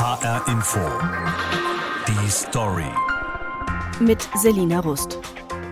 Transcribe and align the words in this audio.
HR 0.00 0.46
Info. 0.46 0.78
Die 2.06 2.30
Story. 2.30 2.86
Mit 3.98 4.28
Selina 4.36 4.78
Rust. 4.78 5.18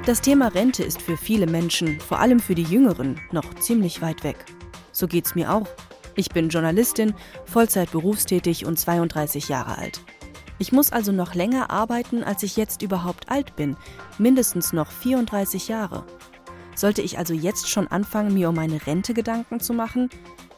Das 0.04 0.20
Thema 0.20 0.48
Rente 0.48 0.82
ist 0.82 1.00
für 1.00 1.16
viele 1.16 1.46
Menschen, 1.46 2.00
vor 2.00 2.18
allem 2.18 2.40
für 2.40 2.56
die 2.56 2.64
Jüngeren, 2.64 3.20
noch 3.30 3.54
ziemlich 3.54 4.02
weit 4.02 4.24
weg. 4.24 4.44
So 4.90 5.06
geht's 5.06 5.36
mir 5.36 5.52
auch. 5.52 5.68
Ich 6.16 6.30
bin 6.30 6.48
Journalistin, 6.48 7.14
Vollzeit 7.44 7.92
berufstätig 7.92 8.66
und 8.66 8.80
32 8.80 9.48
Jahre 9.48 9.78
alt. 9.78 10.00
Ich 10.58 10.72
muss 10.72 10.90
also 10.90 11.12
noch 11.12 11.36
länger 11.36 11.70
arbeiten, 11.70 12.24
als 12.24 12.42
ich 12.42 12.56
jetzt 12.56 12.82
überhaupt 12.82 13.30
alt 13.30 13.54
bin, 13.54 13.76
mindestens 14.18 14.72
noch 14.72 14.90
34 14.90 15.68
Jahre. 15.68 16.04
Sollte 16.74 17.00
ich 17.00 17.16
also 17.16 17.32
jetzt 17.32 17.70
schon 17.70 17.86
anfangen, 17.86 18.34
mir 18.34 18.48
um 18.48 18.56
meine 18.56 18.88
Rente 18.88 19.14
Gedanken 19.14 19.60
zu 19.60 19.72
machen? 19.72 20.10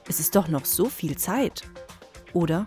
Es 0.08 0.20
ist 0.20 0.34
doch 0.36 0.48
noch 0.48 0.64
so 0.64 0.86
viel 0.86 1.18
Zeit. 1.18 1.64
Oder? 2.32 2.64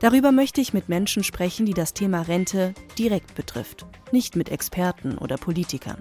Darüber 0.00 0.32
möchte 0.32 0.60
ich 0.60 0.72
mit 0.72 0.88
Menschen 0.88 1.24
sprechen, 1.24 1.66
die 1.66 1.74
das 1.74 1.94
Thema 1.94 2.22
Rente 2.22 2.74
direkt 2.98 3.34
betrifft, 3.34 3.86
nicht 4.10 4.36
mit 4.36 4.50
Experten 4.50 5.18
oder 5.18 5.36
Politikern. 5.36 5.98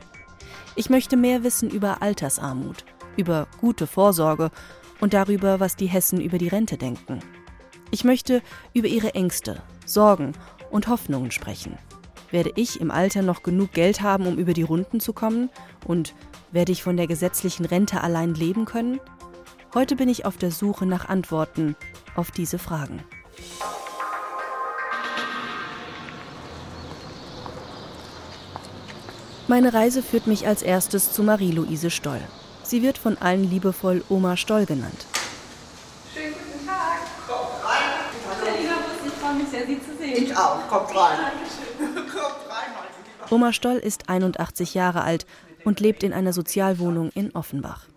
Ich 0.76 0.90
möchte 0.90 1.18
mehr 1.18 1.44
wissen 1.44 1.70
über 1.70 2.02
Altersarmut, 2.02 2.86
über 3.18 3.48
gute 3.60 3.88
Vorsorge 3.88 4.52
und 5.00 5.14
darüber, 5.14 5.60
was 5.60 5.76
die 5.76 5.88
Hessen 5.88 6.22
über 6.22 6.38
die 6.38 6.48
Rente 6.48 6.78
denken. 6.78 7.20
Ich 7.92 8.04
möchte 8.04 8.42
über 8.74 8.88
ihre 8.88 9.16
Ängste, 9.16 9.62
Sorgen 9.86 10.32
und 10.70 10.88
Hoffnungen 10.88 11.32
sprechen. 11.32 11.78
Werde 12.30 12.54
ich 12.56 12.80
im 12.80 12.92
Alter 12.92 13.22
noch 13.22 13.44
genug 13.44 13.74
Geld 13.74 14.02
haben, 14.02 14.26
um 14.26 14.38
über 14.38 14.54
die 14.54 14.62
Runden 14.62 15.02
zu 15.02 15.12
kommen? 15.12 15.50
Und 15.86 16.16
werde 16.54 16.72
ich 16.72 16.82
von 16.82 16.96
der 16.96 17.08
gesetzlichen 17.08 17.66
Rente 17.66 18.02
allein 18.02 18.34
leben 18.34 18.64
können? 18.64 19.02
Heute 19.74 19.98
bin 19.98 20.08
ich 20.08 20.26
auf 20.26 20.38
der 20.38 20.52
Suche 20.52 20.86
nach 20.86 21.10
Antworten 21.10 21.76
auf 22.16 22.32
diese 22.32 22.58
Fragen. 22.58 23.04
Meine 29.52 29.74
Reise 29.74 30.02
führt 30.02 30.28
mich 30.28 30.48
als 30.48 30.62
erstes 30.62 31.12
zu 31.12 31.24
Marie-Louise 31.24 31.90
Stoll. 31.90 32.22
Sie 32.64 32.82
wird 32.84 32.98
von 32.98 33.18
allen 33.18 33.44
liebevoll 33.44 34.02
Oma 34.08 34.38
Stoll 34.38 34.66
genannt. 34.66 35.06
Schönen 36.14 36.32
guten 36.32 36.66
Tag. 36.66 37.00
Kommt 37.28 37.66
rein. 37.66 39.06
Ich 39.06 39.12
freue 39.12 39.34
mich 39.34 39.50
sehr, 39.50 39.66
Sie 39.68 39.82
zu 39.82 39.98
sehen. 39.98 40.24
Ich 40.24 40.38
auch. 40.38 40.66
Kommt 40.70 40.96
rein. 40.96 41.18
Dankeschön. 41.20 41.96
Kommt 41.96 42.50
rein. 42.50 43.30
Oma 43.30 43.52
Stoll 43.52 43.76
ist 43.76 44.08
81 44.08 44.74
Jahre 44.74 45.02
alt 45.02 45.26
und 45.66 45.82
lebt 45.82 46.04
in 46.04 46.14
einer 46.14 46.32
Sozialwohnung 46.32 47.10
in 47.10 47.36
Offenbach. 47.36 47.88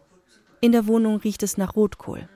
In 0.61 0.73
der 0.73 0.89
Wohnung 0.89 1.19
riecht 1.19 1.45
es 1.45 1.57
nach 1.57 1.77
Rotkohl. 1.77 2.29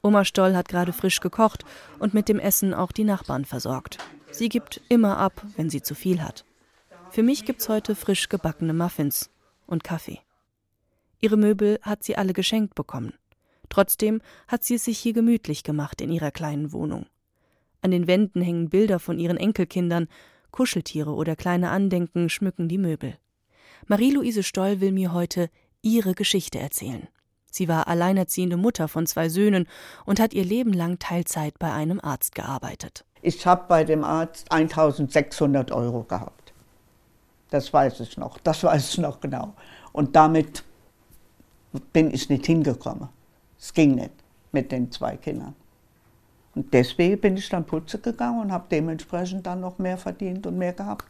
Oma 0.00 0.24
Stoll 0.24 0.54
hat 0.54 0.68
gerade 0.68 0.92
frisch 0.92 1.18
gekocht 1.18 1.64
und 1.98 2.14
mit 2.14 2.28
dem 2.28 2.38
Essen 2.38 2.72
auch 2.72 2.92
die 2.92 3.02
Nachbarn 3.02 3.46
versorgt. 3.46 3.98
Sie 4.30 4.48
gibt 4.48 4.80
immer 4.88 5.18
ab, 5.18 5.42
wenn 5.56 5.70
sie 5.70 5.82
zu 5.82 5.96
viel 5.96 6.22
hat. 6.22 6.44
Für 7.10 7.24
mich 7.24 7.44
gibt's 7.44 7.68
heute 7.68 7.96
frisch 7.96 8.28
gebackene 8.28 8.72
Muffins 8.72 9.30
und 9.66 9.82
Kaffee. 9.82 10.20
Ihre 11.20 11.36
Möbel 11.36 11.80
hat 11.82 12.04
sie 12.04 12.16
alle 12.16 12.32
geschenkt 12.32 12.76
bekommen. 12.76 13.14
Trotzdem 13.68 14.20
hat 14.46 14.62
sie 14.62 14.76
es 14.76 14.84
sich 14.84 15.00
hier 15.00 15.12
gemütlich 15.12 15.64
gemacht 15.64 16.00
in 16.00 16.12
ihrer 16.12 16.30
kleinen 16.30 16.72
Wohnung. 16.72 17.06
An 17.82 17.90
den 17.90 18.06
Wänden 18.06 18.42
hängen 18.42 18.68
Bilder 18.70 19.00
von 19.00 19.18
ihren 19.18 19.38
Enkelkindern, 19.38 20.06
Kuscheltiere 20.52 21.12
oder 21.12 21.34
kleine 21.34 21.70
Andenken 21.70 22.28
schmücken 22.28 22.68
die 22.68 22.78
Möbel. 22.78 23.16
Marie-Louise 23.88 24.44
Stoll 24.44 24.80
will 24.80 24.92
mir 24.92 25.12
heute 25.12 25.50
ihre 25.82 26.14
Geschichte 26.14 26.60
erzählen. 26.60 27.08
Sie 27.50 27.66
war 27.66 27.88
alleinerziehende 27.88 28.56
Mutter 28.56 28.86
von 28.86 29.06
zwei 29.06 29.28
Söhnen 29.28 29.66
und 30.04 30.20
hat 30.20 30.32
ihr 30.32 30.44
Leben 30.44 30.72
lang 30.72 31.00
Teilzeit 31.00 31.58
bei 31.58 31.72
einem 31.72 31.98
Arzt 32.00 32.36
gearbeitet. 32.36 33.04
Ich 33.20 33.46
habe 33.46 33.64
bei 33.68 33.82
dem 33.82 34.04
Arzt 34.04 34.52
1600 34.52 35.72
Euro 35.72 36.04
gehabt. 36.04 36.39
Das 37.50 37.72
weiß 37.72 38.00
ich 38.00 38.16
noch. 38.16 38.38
Das 38.38 38.62
weiß 38.64 38.90
ich 38.92 38.98
noch 38.98 39.20
genau. 39.20 39.54
Und 39.92 40.16
damit 40.16 40.64
bin 41.92 42.12
ich 42.12 42.28
nicht 42.28 42.46
hingekommen. 42.46 43.08
Es 43.58 43.72
ging 43.72 43.94
nicht 43.96 44.12
mit 44.52 44.72
den 44.72 44.90
zwei 44.90 45.16
Kindern. 45.16 45.54
Und 46.54 46.72
deswegen 46.74 47.20
bin 47.20 47.36
ich 47.36 47.48
dann 47.48 47.64
putzen 47.64 48.02
gegangen 48.02 48.40
und 48.40 48.52
habe 48.52 48.64
dementsprechend 48.70 49.46
dann 49.46 49.60
noch 49.60 49.78
mehr 49.78 49.96
verdient 49.98 50.46
und 50.46 50.58
mehr 50.58 50.72
gehabt. 50.72 51.04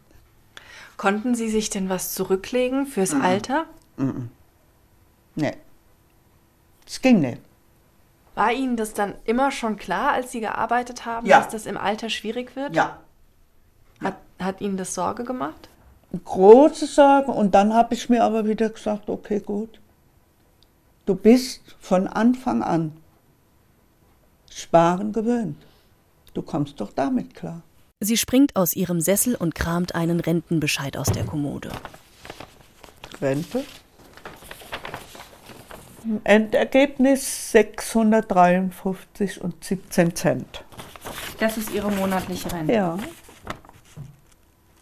Konnten 0.98 1.34
Sie 1.34 1.48
sich 1.48 1.70
denn 1.70 1.88
was 1.88 2.12
zurücklegen 2.14 2.84
fürs 2.86 3.14
Alter? 3.14 3.64
Nee. 5.34 5.54
Es 6.86 7.00
ging 7.00 7.20
nicht. 7.20 7.40
War 8.34 8.52
Ihnen 8.52 8.76
das 8.76 8.92
dann 8.92 9.14
immer 9.24 9.50
schon 9.50 9.76
klar, 9.78 10.12
als 10.12 10.30
Sie 10.32 10.40
gearbeitet 10.40 11.06
haben, 11.06 11.26
Ja. 11.26 11.38
dass 11.38 11.48
das 11.48 11.64
im 11.64 11.78
Alter 11.78 12.10
schwierig 12.10 12.54
wird? 12.54 12.76
Ja. 12.76 12.98
Hat, 14.02 14.16
hat 14.38 14.60
Ihnen 14.60 14.76
das 14.76 14.94
Sorge 14.94 15.24
gemacht? 15.24 15.69
Große 16.24 16.86
Sorgen 16.86 17.32
und 17.32 17.54
dann 17.54 17.72
habe 17.74 17.94
ich 17.94 18.08
mir 18.08 18.24
aber 18.24 18.46
wieder 18.46 18.68
gesagt, 18.68 19.08
okay, 19.08 19.40
gut. 19.40 19.80
Du 21.06 21.14
bist 21.14 21.76
von 21.80 22.06
Anfang 22.06 22.62
an 22.62 22.92
sparen 24.50 25.12
gewöhnt. 25.12 25.56
Du 26.34 26.42
kommst 26.42 26.80
doch 26.80 26.92
damit 26.92 27.34
klar. 27.34 27.62
Sie 28.00 28.16
springt 28.16 28.56
aus 28.56 28.74
ihrem 28.74 29.00
Sessel 29.00 29.34
und 29.34 29.54
kramt 29.54 29.94
einen 29.94 30.20
Rentenbescheid 30.20 30.96
aus 30.96 31.08
der 31.08 31.24
Kommode. 31.24 31.70
Rente. 33.20 33.64
Endergebnis 36.24 37.52
653 37.52 39.42
und 39.42 39.62
17 39.62 40.16
Cent. 40.16 40.64
Das 41.38 41.58
ist 41.58 41.70
Ihre 41.72 41.90
monatliche 41.90 42.50
Rente. 42.50 42.72
Ja. 42.72 42.98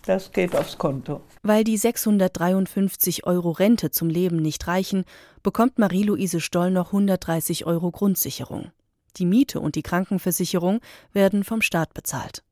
Das 0.08 0.32
geht 0.32 0.56
aufs 0.56 0.78
Konto. 0.78 1.20
Weil 1.42 1.64
die 1.64 1.76
653 1.76 3.26
Euro 3.26 3.50
Rente 3.50 3.90
zum 3.90 4.08
Leben 4.08 4.38
nicht 4.38 4.66
reichen, 4.66 5.04
bekommt 5.42 5.78
Marie-Louise 5.78 6.40
Stoll 6.40 6.70
noch 6.70 6.94
130 6.94 7.66
Euro 7.66 7.90
Grundsicherung. 7.90 8.70
Die 9.16 9.26
Miete 9.26 9.60
und 9.60 9.74
die 9.74 9.82
Krankenversicherung 9.82 10.80
werden 11.12 11.44
vom 11.44 11.60
Staat 11.60 11.92
bezahlt. 11.92 12.42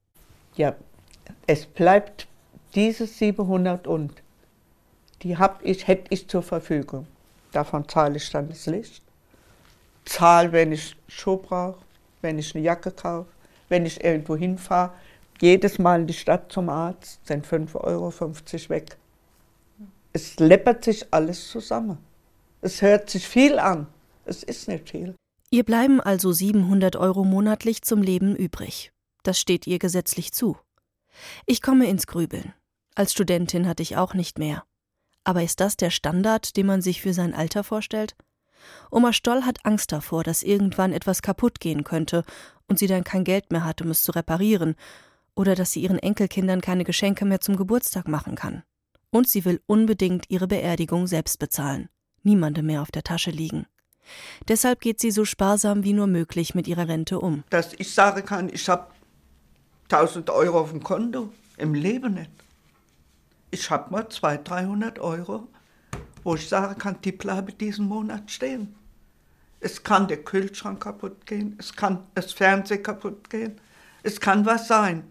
Ja, 0.56 0.76
es 1.46 1.64
bleibt 1.64 2.28
diese 2.74 3.06
700 3.06 3.86
und 3.86 4.12
die 5.22 5.38
hab 5.38 5.64
ich, 5.64 5.88
hätte 5.88 6.08
ich 6.10 6.28
zur 6.28 6.42
Verfügung. 6.42 7.06
Davon 7.52 7.88
zahle 7.88 8.18
ich 8.18 8.28
dann 8.28 8.50
das 8.50 8.66
Licht. 8.66 9.02
Zahl, 10.04 10.52
wenn 10.52 10.72
ich 10.72 10.94
Schuhe 11.08 11.38
brauche, 11.38 11.78
wenn 12.20 12.38
ich 12.38 12.54
eine 12.54 12.62
Jacke 12.62 12.90
kaufe, 12.90 13.30
wenn 13.70 13.86
ich 13.86 14.04
irgendwo 14.04 14.36
hinfahre. 14.36 14.92
Jedes 15.40 15.78
Mal 15.78 16.00
in 16.00 16.06
die 16.06 16.14
Stadt 16.14 16.50
zum 16.50 16.68
Arzt 16.68 17.26
sind 17.26 17.46
5,50 17.46 17.74
Euro 17.80 18.12
weg. 18.70 18.96
Es 20.12 20.38
läppert 20.38 20.84
sich 20.84 21.12
alles 21.12 21.50
zusammen. 21.50 21.98
Es 22.62 22.80
hört 22.80 23.10
sich 23.10 23.28
viel 23.28 23.58
an. 23.58 23.86
Es 24.24 24.42
ist 24.42 24.66
nicht 24.66 24.90
viel. 24.90 25.14
Ihr 25.50 25.62
bleiben 25.62 26.00
also 26.00 26.32
700 26.32 26.96
Euro 26.96 27.24
monatlich 27.24 27.82
zum 27.82 28.02
Leben 28.02 28.34
übrig. 28.34 28.92
Das 29.22 29.38
steht 29.38 29.66
ihr 29.66 29.78
gesetzlich 29.78 30.32
zu. 30.32 30.56
Ich 31.44 31.62
komme 31.62 31.88
ins 31.88 32.06
Grübeln. 32.06 32.54
Als 32.94 33.12
Studentin 33.12 33.68
hatte 33.68 33.82
ich 33.82 33.96
auch 33.96 34.14
nicht 34.14 34.38
mehr. 34.38 34.64
Aber 35.22 35.42
ist 35.42 35.60
das 35.60 35.76
der 35.76 35.90
Standard, 35.90 36.56
den 36.56 36.66
man 36.66 36.80
sich 36.80 37.02
für 37.02 37.12
sein 37.12 37.34
Alter 37.34 37.62
vorstellt? 37.62 38.16
Oma 38.90 39.12
Stoll 39.12 39.42
hat 39.42 39.64
Angst 39.64 39.92
davor, 39.92 40.24
dass 40.24 40.42
irgendwann 40.42 40.92
etwas 40.92 41.22
kaputt 41.22 41.60
gehen 41.60 41.84
könnte 41.84 42.24
und 42.68 42.78
sie 42.78 42.86
dann 42.86 43.04
kein 43.04 43.24
Geld 43.24 43.52
mehr 43.52 43.64
hat, 43.64 43.82
um 43.82 43.90
es 43.90 44.02
zu 44.02 44.12
reparieren, 44.12 44.76
oder 45.36 45.54
dass 45.54 45.72
sie 45.72 45.82
ihren 45.82 45.98
Enkelkindern 45.98 46.60
keine 46.60 46.82
Geschenke 46.82 47.24
mehr 47.24 47.40
zum 47.40 47.56
Geburtstag 47.56 48.08
machen 48.08 48.34
kann. 48.34 48.64
Und 49.10 49.28
sie 49.28 49.44
will 49.44 49.60
unbedingt 49.66 50.28
ihre 50.28 50.48
Beerdigung 50.48 51.06
selbst 51.06 51.38
bezahlen, 51.38 51.88
niemandem 52.24 52.66
mehr 52.66 52.82
auf 52.82 52.90
der 52.90 53.04
Tasche 53.04 53.30
liegen. 53.30 53.66
Deshalb 54.48 54.80
geht 54.80 55.00
sie 55.00 55.10
so 55.10 55.24
sparsam 55.24 55.84
wie 55.84 55.92
nur 55.92 56.06
möglich 56.06 56.54
mit 56.54 56.66
ihrer 56.66 56.88
Rente 56.88 57.20
um. 57.20 57.44
Dass 57.50 57.72
ich 57.74 57.92
sagen 57.92 58.24
kann, 58.24 58.48
ich 58.52 58.68
habe 58.68 58.88
1000 59.84 60.30
Euro 60.30 60.60
auf 60.60 60.70
dem 60.70 60.82
Konto. 60.82 61.32
Im 61.58 61.74
Leben 61.74 62.14
nicht. 62.14 62.30
Ich 63.50 63.70
habe 63.70 63.90
mal 63.90 64.08
200, 64.08 64.48
300 64.48 64.98
Euro, 64.98 65.48
wo 66.22 66.34
ich 66.34 66.48
sagen 66.48 66.76
kann, 66.78 67.00
die 67.02 67.12
bleiben 67.12 67.56
diesen 67.56 67.86
Monat 67.86 68.30
stehen. 68.30 68.74
Es 69.60 69.82
kann 69.82 70.06
der 70.06 70.22
Kühlschrank 70.22 70.82
kaputt 70.82 71.24
gehen, 71.24 71.56
es 71.58 71.72
kann 71.72 72.04
das 72.14 72.32
Fernsehen 72.32 72.82
kaputt 72.82 73.30
gehen, 73.30 73.58
es 74.02 74.20
kann 74.20 74.44
was 74.44 74.68
sein. 74.68 75.04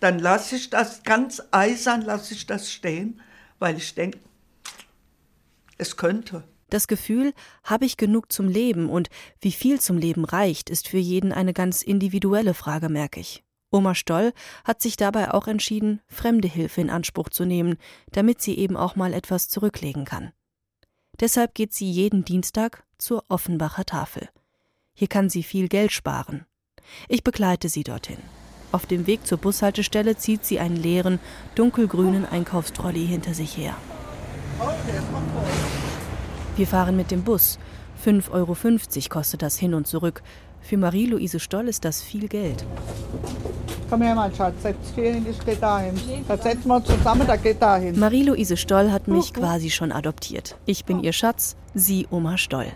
Dann 0.00 0.18
lasse 0.18 0.56
ich 0.56 0.70
das 0.70 1.02
ganz 1.02 1.42
eisern, 1.50 2.02
lasse 2.02 2.34
ich 2.34 2.46
das 2.46 2.70
stehen, 2.70 3.20
weil 3.58 3.76
ich 3.76 3.94
denke, 3.94 4.18
es 5.76 5.96
könnte. 5.96 6.44
Das 6.70 6.86
Gefühl, 6.86 7.32
habe 7.64 7.86
ich 7.86 7.96
genug 7.96 8.30
zum 8.30 8.48
Leben 8.48 8.90
und 8.90 9.08
wie 9.40 9.52
viel 9.52 9.80
zum 9.80 9.96
Leben 9.96 10.24
reicht, 10.24 10.68
ist 10.68 10.88
für 10.88 10.98
jeden 10.98 11.32
eine 11.32 11.54
ganz 11.54 11.82
individuelle 11.82 12.54
Frage, 12.54 12.88
merke 12.88 13.20
ich. 13.20 13.42
Oma 13.70 13.94
Stoll 13.94 14.32
hat 14.64 14.80
sich 14.80 14.96
dabei 14.96 15.32
auch 15.32 15.46
entschieden, 15.46 16.00
fremde 16.06 16.48
Hilfe 16.48 16.80
in 16.80 16.90
Anspruch 16.90 17.28
zu 17.28 17.44
nehmen, 17.44 17.76
damit 18.12 18.40
sie 18.40 18.56
eben 18.56 18.76
auch 18.76 18.96
mal 18.96 19.12
etwas 19.12 19.48
zurücklegen 19.48 20.04
kann. 20.04 20.32
Deshalb 21.20 21.54
geht 21.54 21.74
sie 21.74 21.90
jeden 21.90 22.24
Dienstag 22.24 22.84
zur 22.98 23.24
Offenbacher 23.28 23.84
Tafel. 23.84 24.28
Hier 24.94 25.08
kann 25.08 25.28
sie 25.28 25.42
viel 25.42 25.68
Geld 25.68 25.92
sparen. 25.92 26.46
Ich 27.08 27.24
begleite 27.24 27.68
sie 27.68 27.82
dorthin. 27.82 28.18
Auf 28.70 28.84
dem 28.84 29.06
Weg 29.06 29.26
zur 29.26 29.38
Bushaltestelle 29.38 30.16
zieht 30.16 30.44
sie 30.44 30.58
einen 30.58 30.76
leeren, 30.76 31.18
dunkelgrünen 31.54 32.26
Einkaufstrolley 32.26 33.06
hinter 33.06 33.32
sich 33.32 33.56
her. 33.56 33.74
Wir 36.56 36.66
fahren 36.66 36.96
mit 36.96 37.10
dem 37.10 37.22
Bus. 37.22 37.58
5,50 38.04 38.30
Euro 38.32 38.56
kostet 39.08 39.42
das 39.42 39.58
hin 39.58 39.74
und 39.74 39.86
zurück. 39.86 40.22
Für 40.60 40.76
Marie-Louise 40.76 41.40
Stoll 41.40 41.68
ist 41.68 41.84
das 41.84 42.02
viel 42.02 42.28
Geld. 42.28 42.64
Komm 43.88 44.02
her, 44.02 44.14
mein 44.14 44.34
Schatz, 44.34 44.54
setz 44.62 44.76
dich 44.88 44.94
hier 44.94 45.14
hin, 45.14 45.26
ich 45.28 45.38
geh 45.46 45.56
dahin. 45.56 45.94
Da 46.26 46.36
setzen 46.36 46.68
wir 46.68 46.76
uns 46.76 46.86
zusammen, 46.86 47.26
da 47.26 47.36
geht 47.36 47.62
dahin. 47.62 47.98
Marie-Louise 47.98 48.56
Stoll 48.56 48.90
hat 48.90 49.08
mich 49.08 49.32
quasi 49.32 49.70
schon 49.70 49.92
adoptiert. 49.92 50.56
Ich 50.66 50.84
bin 50.84 51.02
ihr 51.02 51.14
Schatz, 51.14 51.56
sie 51.74 52.06
Oma 52.10 52.36
Stoll. 52.36 52.66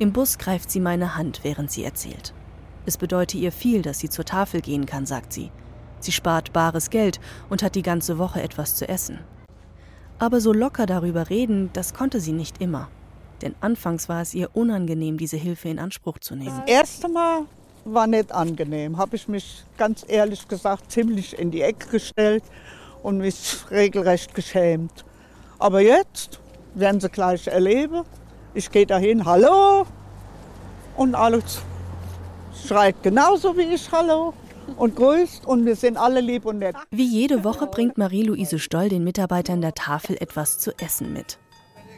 Im 0.00 0.12
Bus 0.12 0.38
greift 0.38 0.70
sie 0.70 0.80
meine 0.80 1.16
Hand, 1.16 1.40
während 1.44 1.70
sie 1.70 1.84
erzählt. 1.84 2.34
Es 2.86 2.96
bedeute 2.96 3.36
ihr 3.36 3.52
viel, 3.52 3.82
dass 3.82 3.98
sie 3.98 4.08
zur 4.08 4.24
Tafel 4.24 4.60
gehen 4.60 4.86
kann, 4.86 5.06
sagt 5.06 5.32
sie. 5.32 5.50
Sie 6.00 6.12
spart 6.12 6.52
bares 6.52 6.90
Geld 6.90 7.20
und 7.50 7.62
hat 7.62 7.74
die 7.74 7.82
ganze 7.82 8.18
Woche 8.18 8.42
etwas 8.42 8.74
zu 8.74 8.88
essen. 8.88 9.18
Aber 10.18 10.40
so 10.40 10.52
locker 10.52 10.86
darüber 10.86 11.30
reden, 11.30 11.70
das 11.72 11.94
konnte 11.94 12.20
sie 12.20 12.32
nicht 12.32 12.60
immer. 12.60 12.88
Denn 13.42 13.54
anfangs 13.60 14.08
war 14.08 14.22
es 14.22 14.34
ihr 14.34 14.50
unangenehm, 14.54 15.16
diese 15.16 15.36
Hilfe 15.36 15.68
in 15.68 15.78
Anspruch 15.78 16.18
zu 16.18 16.36
nehmen. 16.36 16.62
Das 16.66 16.70
erste 16.70 17.08
Mal 17.08 17.42
war 17.84 18.06
nicht 18.06 18.32
angenehm. 18.32 18.98
Habe 18.98 19.16
ich 19.16 19.28
mich 19.28 19.64
ganz 19.78 20.04
ehrlich 20.06 20.46
gesagt 20.46 20.90
ziemlich 20.90 21.38
in 21.38 21.50
die 21.50 21.62
Ecke 21.62 21.88
gestellt 21.88 22.44
und 23.02 23.18
mich 23.18 23.56
regelrecht 23.70 24.34
geschämt. 24.34 25.04
Aber 25.58 25.80
jetzt 25.80 26.40
werden 26.74 27.00
sie 27.00 27.08
gleich 27.08 27.46
erleben. 27.46 28.02
Ich 28.52 28.70
gehe 28.70 28.86
dahin, 28.86 29.24
hallo, 29.24 29.86
und 30.96 31.14
alles 31.14 31.62
schreit 32.66 33.02
genauso 33.02 33.56
wie 33.56 33.74
ich 33.74 33.90
Hallo 33.92 34.34
und 34.76 34.96
grüßt 34.96 35.46
und 35.46 35.66
wir 35.66 35.76
sind 35.76 35.96
alle 35.96 36.20
lieb 36.20 36.44
und 36.44 36.58
nett. 36.58 36.76
Wie 36.90 37.06
jede 37.06 37.44
Woche 37.44 37.66
bringt 37.66 37.98
Marie-Louise 37.98 38.58
Stoll 38.58 38.88
den 38.88 39.04
Mitarbeitern 39.04 39.60
der 39.60 39.74
Tafel 39.74 40.16
etwas 40.20 40.58
zu 40.58 40.72
essen 40.78 41.12
mit. 41.12 41.38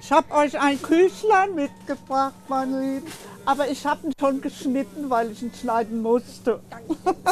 Ich 0.00 0.10
habe 0.10 0.34
euch 0.34 0.58
ein 0.58 0.82
Küchlein 0.82 1.54
mitgebracht, 1.54 2.34
meine 2.48 2.80
Lieben. 2.80 3.06
Aber 3.44 3.68
ich 3.68 3.86
habe 3.86 4.06
ihn 4.06 4.12
schon 4.18 4.40
geschnitten, 4.40 5.10
weil 5.10 5.30
ich 5.30 5.42
ihn 5.42 5.52
schneiden 5.54 6.02
musste. 6.02 6.60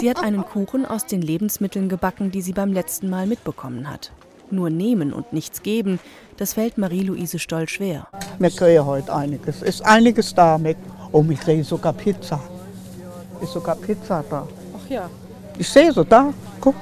Sie 0.01 0.09
hat 0.09 0.23
einen 0.23 0.45
Kuchen 0.45 0.87
aus 0.87 1.07
den 1.07 1.21
Lebensmitteln 1.21 1.89
gebacken, 1.89 2.31
die 2.31 2.43
sie 2.43 2.53
beim 2.53 2.73
letzten 2.73 3.11
Mal 3.11 3.27
mitbekommen 3.27 3.91
hat. 3.91 4.13
Nur 4.53 4.71
nehmen 4.71 5.13
und 5.13 5.33
nichts 5.33 5.63
geben, 5.63 5.99
das 6.37 6.55
fällt 6.55 6.79
Marie-Louise 6.79 7.39
Stoll 7.39 7.69
schwer. 7.69 8.09
Wir 8.39 8.51
kriegen 8.51 8.87
heute 8.87 9.15
einiges. 9.15 9.63
Ist 9.63 9.85
einiges 9.85 10.35
da 10.35 10.57
mit. 10.57 10.77
Oh, 11.13 11.25
ich 11.29 11.43
sehe 11.43 11.65
sogar 11.65 11.93
Pizza. 11.93 12.41
Ist 13.41 13.53
sogar 13.53 13.77
Pizza 13.77 14.25
da. 14.29 14.47
Ach 14.77 14.91
ja. 14.91 15.11
Ich 15.59 15.69
sehe 15.69 15.93
so 15.93 16.05
da. 16.05 16.33
Guck. 16.61 16.75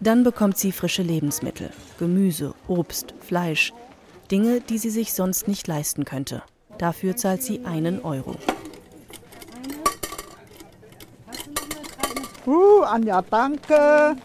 Dann 0.00 0.22
bekommt 0.22 0.56
sie 0.58 0.70
frische 0.70 1.02
Lebensmittel, 1.02 1.70
Gemüse, 1.98 2.54
Obst, 2.68 3.14
Fleisch, 3.20 3.72
Dinge, 4.30 4.60
die 4.60 4.78
sie 4.78 4.90
sich 4.90 5.12
sonst 5.12 5.48
nicht 5.48 5.66
leisten 5.66 6.04
könnte. 6.04 6.42
Dafür 6.78 7.16
zahlt 7.16 7.42
sie 7.42 7.64
einen 7.64 8.02
Euro. 8.02 8.36
Uh, 12.46 12.82
Anja, 12.82 13.22
danke. 13.22 14.16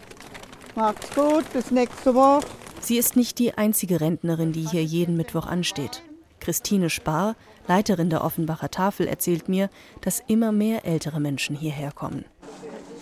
Macht's 0.76 1.14
gut, 1.14 1.52
bis 1.52 1.70
nächste 1.70 2.14
Woche. 2.14 2.46
Sie 2.80 2.96
ist 2.96 3.16
nicht 3.16 3.38
die 3.38 3.54
einzige 3.54 4.00
Rentnerin, 4.00 4.52
die 4.52 4.66
hier 4.66 4.84
jeden 4.84 5.16
Mittwoch 5.16 5.46
ansteht. 5.46 6.02
Christine 6.40 6.90
Spar, 6.90 7.34
Leiterin 7.66 8.10
der 8.10 8.24
Offenbacher 8.24 8.70
Tafel, 8.70 9.06
erzählt 9.06 9.48
mir, 9.48 9.70
dass 10.02 10.22
immer 10.26 10.52
mehr 10.52 10.84
ältere 10.84 11.20
Menschen 11.20 11.56
hierher 11.56 11.92
kommen. 11.92 12.24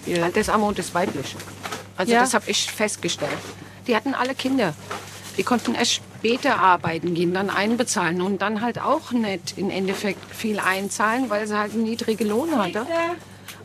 Die 0.06 0.14
Landesarmut 0.14 0.79
ist 0.79 0.94
weiblich. 0.94 1.37
Also 1.97 2.12
Ja. 2.12 2.20
das 2.20 2.35
habe 2.35 2.50
ich 2.50 2.70
festgestellt. 2.70 3.31
Die 3.87 3.94
hatten 3.97 4.14
alle 4.14 4.35
Kinder. 4.35 4.75
Die 5.37 5.43
konnten 5.43 5.75
erst 5.75 5.94
später 5.94 6.59
arbeiten 6.59 7.14
gehen, 7.14 7.32
dann 7.32 7.49
einbezahlen 7.50 8.20
und 8.20 8.43
dann 8.43 8.61
halt 8.61 8.79
auch 8.81 9.12
nicht 9.12 9.56
im 9.56 9.70
Endeffekt 9.70 10.23
viel 10.35 10.59
einzahlen, 10.59 11.31
weil 11.31 11.47
sie 11.47 11.56
halt 11.56 11.73
einen 11.73 11.85
niedrigen 11.85 12.29
Lohn 12.29 12.56
hatte. 12.56 12.87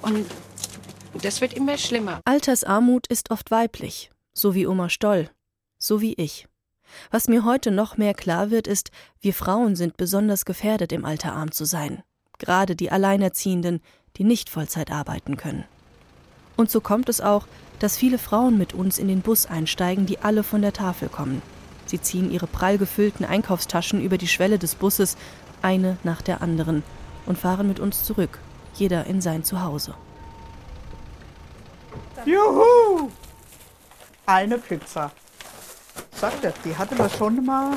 Und 0.02 0.26
das 1.22 1.42
wird 1.42 1.54
immer 1.54 1.78
schlimmer. 1.78 2.22
Altersarmut 2.26 3.08
ist 3.08 3.32
oft 3.32 3.52
weiblich, 3.52 4.12
so 4.34 4.56
wie 4.56 4.66
Oma 4.68 4.90
Stoll, 4.90 5.30
so 5.78 6.00
wie 6.02 6.14
ich. 6.14 6.48
Was 7.12 7.28
mir 7.28 7.45
heute 7.45 7.72
noch 7.72 7.98
mehr 7.98 8.13
klar 8.13 8.51
wird, 8.51 8.68
ist, 8.68 8.92
wir 9.22 9.34
Frauen 9.34 9.75
sind 9.75 9.98
besonders 9.98 10.45
gefährdet, 10.45 10.92
im 10.92 11.06
Alter 11.06 11.34
arm 11.34 11.51
zu 11.51 11.66
sein. 11.66 12.04
Gerade 12.39 12.75
die 12.75 12.92
Alleinerziehenden, 12.92 13.81
die 14.18 14.24
nicht 14.24 14.50
Vollzeit 14.50 14.92
arbeiten 14.92 15.38
können. 15.38 15.66
Und 16.56 16.72
so 16.72 16.81
kommt 16.81 17.10
es 17.10 17.22
auch, 17.22 17.48
dass 17.80 17.98
viele 17.98 18.18
Frauen 18.18 18.57
mit 18.57 18.74
uns 18.74 18.98
in 18.98 19.07
den 19.07 19.22
Bus 19.22 19.45
einsteigen, 19.45 20.06
die 20.06 20.19
alle 20.19 20.44
von 20.44 20.62
der 20.62 20.74
Tafel 20.74 21.10
kommen. 21.10 21.42
Sie 21.86 22.01
ziehen 22.01 22.31
ihre 22.31 22.48
prall 22.48 22.78
gefüllten 22.78 23.25
Einkaufstaschen 23.25 24.01
über 24.01 24.18
die 24.18 24.28
Schwelle 24.28 24.60
des 24.60 24.75
Busses, 24.75 25.16
eine 25.62 25.98
nach 26.04 26.22
der 26.22 26.42
anderen, 26.42 26.83
und 27.25 27.38
fahren 27.38 27.68
mit 27.68 27.80
uns 27.80 28.04
zurück, 28.04 28.40
jeder 28.74 29.06
in 29.06 29.22
sein 29.22 29.44
Zuhause. 29.44 29.94
Juhu! 32.25 33.10
Eine 34.25 34.57
Pizza. 34.57 35.12
Sagt 36.19 36.44
er, 36.44 36.54
die 36.66 36.75
hatten 36.75 36.98
wir 36.98 37.10
schon 37.10 37.46
mal. 37.46 37.75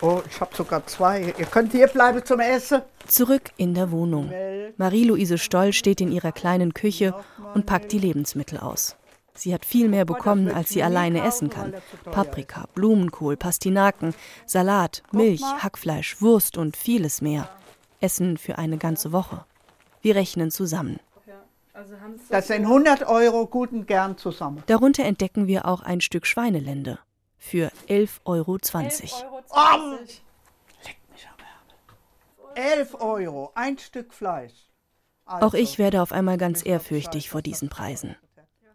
Oh, 0.00 0.22
ich 0.30 0.40
habe 0.40 0.56
sogar 0.56 0.86
zwei. 0.86 1.34
Ihr 1.36 1.44
könnt 1.44 1.72
hier 1.72 1.88
bleiben 1.88 2.24
zum 2.24 2.40
Essen. 2.40 2.80
Zurück 3.06 3.50
in 3.58 3.74
der 3.74 3.90
Wohnung. 3.90 4.32
Marie-Louise 4.78 5.36
Stoll 5.36 5.74
steht 5.74 6.00
in 6.00 6.10
ihrer 6.10 6.32
kleinen 6.32 6.72
Küche 6.72 7.14
und 7.52 7.66
packt 7.66 7.92
die 7.92 7.98
Lebensmittel 7.98 8.58
aus. 8.58 8.96
Sie 9.34 9.52
hat 9.52 9.66
viel 9.66 9.90
mehr 9.90 10.06
bekommen, 10.06 10.50
als 10.50 10.70
sie 10.70 10.82
alleine 10.82 11.22
essen 11.22 11.50
kann. 11.50 11.74
Paprika, 12.04 12.66
Blumenkohl, 12.74 13.36
Pastinaken, 13.36 14.14
Salat, 14.46 15.02
Milch, 15.12 15.42
Hackfleisch, 15.42 16.22
Wurst 16.22 16.56
und 16.56 16.78
vieles 16.78 17.20
mehr. 17.20 17.50
Essen 18.00 18.38
für 18.38 18.56
eine 18.56 18.78
ganze 18.78 19.12
Woche. 19.12 19.44
Wir 20.00 20.14
rechnen 20.14 20.50
zusammen. 20.50 20.98
Das 22.30 22.46
sind 22.46 22.62
100 22.62 23.06
Euro 23.06 23.46
gut 23.46 23.72
und 23.72 23.86
gern 23.86 24.16
zusammen. 24.16 24.62
Darunter 24.66 25.04
entdecken 25.04 25.46
wir 25.46 25.66
auch 25.66 25.82
ein 25.82 26.00
Stück 26.00 26.26
Schweinelende 26.26 27.00
für 27.44 27.70
11,20 27.88 28.20
Euro. 28.24 28.58
11 32.54 32.94
Euro, 33.00 33.52
ein 33.54 33.78
Stück 33.78 34.14
Fleisch. 34.14 34.52
Also, 35.26 35.46
Auch 35.46 35.54
ich 35.54 35.78
werde 35.78 36.02
auf 36.02 36.12
einmal 36.12 36.38
ganz 36.38 36.64
ehrfürchtig 36.64 37.28
vor 37.28 37.42
diesen 37.42 37.68
Preisen. 37.68 38.16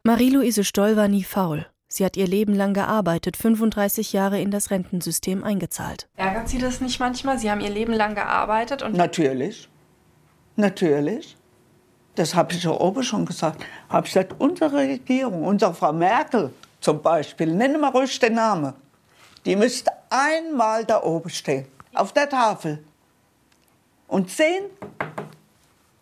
Marie-Louise 0.04 0.64
Stoll 0.64 0.96
war 0.96 1.08
nie 1.08 1.24
faul. 1.24 1.66
Sie 1.88 2.06
hat 2.06 2.18
ihr 2.18 2.28
Leben 2.28 2.54
lang 2.54 2.74
gearbeitet, 2.74 3.38
35 3.38 4.14
Jahre 4.14 4.40
in 4.40 4.52
das 4.52 4.70
Rentensystem 4.70 5.44
eingezahlt. 5.44 6.08
Ärgert 6.16 6.50
Sie 6.50 6.60
das 6.60 6.82
nicht 6.82 7.00
manchmal? 7.00 7.40
Sie 7.40 7.50
haben 7.50 7.62
Ihr 7.62 7.72
Leben 7.72 7.94
lang 7.94 8.14
gearbeitet 8.14 8.84
und 8.84 8.96
Natürlich. 8.96 9.68
Natürlich. 10.56 11.36
Das 12.16 12.36
habe 12.36 12.54
ich 12.54 12.64
ja 12.64 12.72
oben 12.72 13.02
schon 13.02 13.26
gesagt. 13.26 13.66
Habe 13.88 14.06
ich 14.06 14.14
gesagt, 14.14 14.36
unsere 14.40 14.74
Regierung, 14.74 15.44
unsere 15.44 15.74
Frau 15.74 15.94
Merkel 15.94 16.52
zum 16.80 17.02
Beispiel, 17.02 17.48
nenne 17.48 17.78
mal 17.78 17.90
ruhig 17.90 18.20
den 18.20 18.34
Namen, 18.34 18.74
die 19.46 19.56
müsste 19.56 19.92
einmal 20.10 20.86
da 20.86 21.04
oben 21.04 21.30
stehen, 21.30 21.68
auf 21.94 22.14
der 22.14 22.30
Tafel 22.30 22.84
und 24.08 24.30
sehen, 24.30 24.66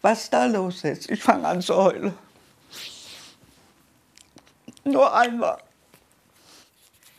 was 0.01 0.29
da 0.29 0.45
los 0.45 0.83
ist. 0.83 1.09
Ich 1.09 1.21
fange 1.21 1.47
an 1.47 1.61
zu 1.61 1.75
heulen. 1.75 2.17
Nur 4.83 5.13
einmal. 5.13 5.57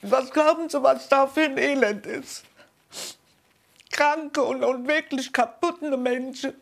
Was 0.03 0.31
glauben 0.31 0.69
Sie, 0.69 0.83
was 0.83 1.09
da 1.09 1.27
für 1.27 1.43
ein 1.43 1.59
Elend 1.59 2.07
ist? 2.07 2.45
Kranke 3.91 4.43
und, 4.43 4.62
und 4.62 4.87
wirklich 4.87 5.33
kaputte 5.33 5.97
Menschen. 5.97 6.55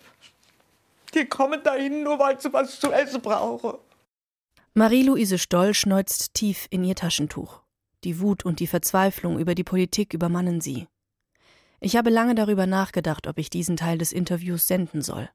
Die 1.14 1.26
kommen 1.26 1.62
dahin, 1.62 2.02
nur 2.02 2.18
weil 2.18 2.40
sie 2.40 2.52
was 2.52 2.80
zu 2.80 2.90
essen 2.90 3.20
brauchen. 3.20 3.78
Marie-Louise 4.78 5.38
Stoll 5.38 5.72
schneuzt 5.72 6.34
tief 6.34 6.66
in 6.68 6.84
ihr 6.84 6.94
Taschentuch. 6.94 7.62
Die 8.04 8.20
Wut 8.20 8.44
und 8.44 8.60
die 8.60 8.66
Verzweiflung 8.66 9.38
über 9.38 9.54
die 9.54 9.64
Politik 9.64 10.12
übermannen 10.12 10.60
sie. 10.60 10.86
Ich 11.80 11.96
habe 11.96 12.10
lange 12.10 12.34
darüber 12.34 12.66
nachgedacht, 12.66 13.26
ob 13.26 13.38
ich 13.38 13.48
diesen 13.48 13.78
Teil 13.78 13.96
des 13.96 14.12
Interviews 14.12 14.66
senden 14.66 15.00
soll. 15.00 15.30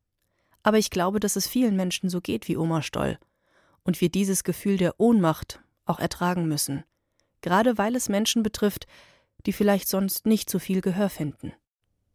Aber 0.61 0.77
ich 0.77 0.91
glaube, 0.91 1.19
dass 1.19 1.37
es 1.37 1.47
vielen 1.47 1.75
Menschen 1.75 2.07
so 2.07 2.21
geht 2.21 2.47
wie 2.47 2.55
Oma 2.55 2.83
Stoll 2.83 3.17
und 3.81 3.99
wir 3.99 4.09
dieses 4.09 4.43
Gefühl 4.43 4.77
der 4.77 4.99
Ohnmacht 4.99 5.59
auch 5.85 5.97
ertragen 5.97 6.47
müssen, 6.47 6.83
gerade 7.41 7.79
weil 7.79 7.95
es 7.95 8.09
Menschen 8.09 8.43
betrifft, 8.43 8.85
die 9.47 9.53
vielleicht 9.53 9.87
sonst 9.87 10.27
nicht 10.27 10.51
so 10.51 10.59
viel 10.59 10.81
Gehör 10.81 11.09
finden. 11.09 11.51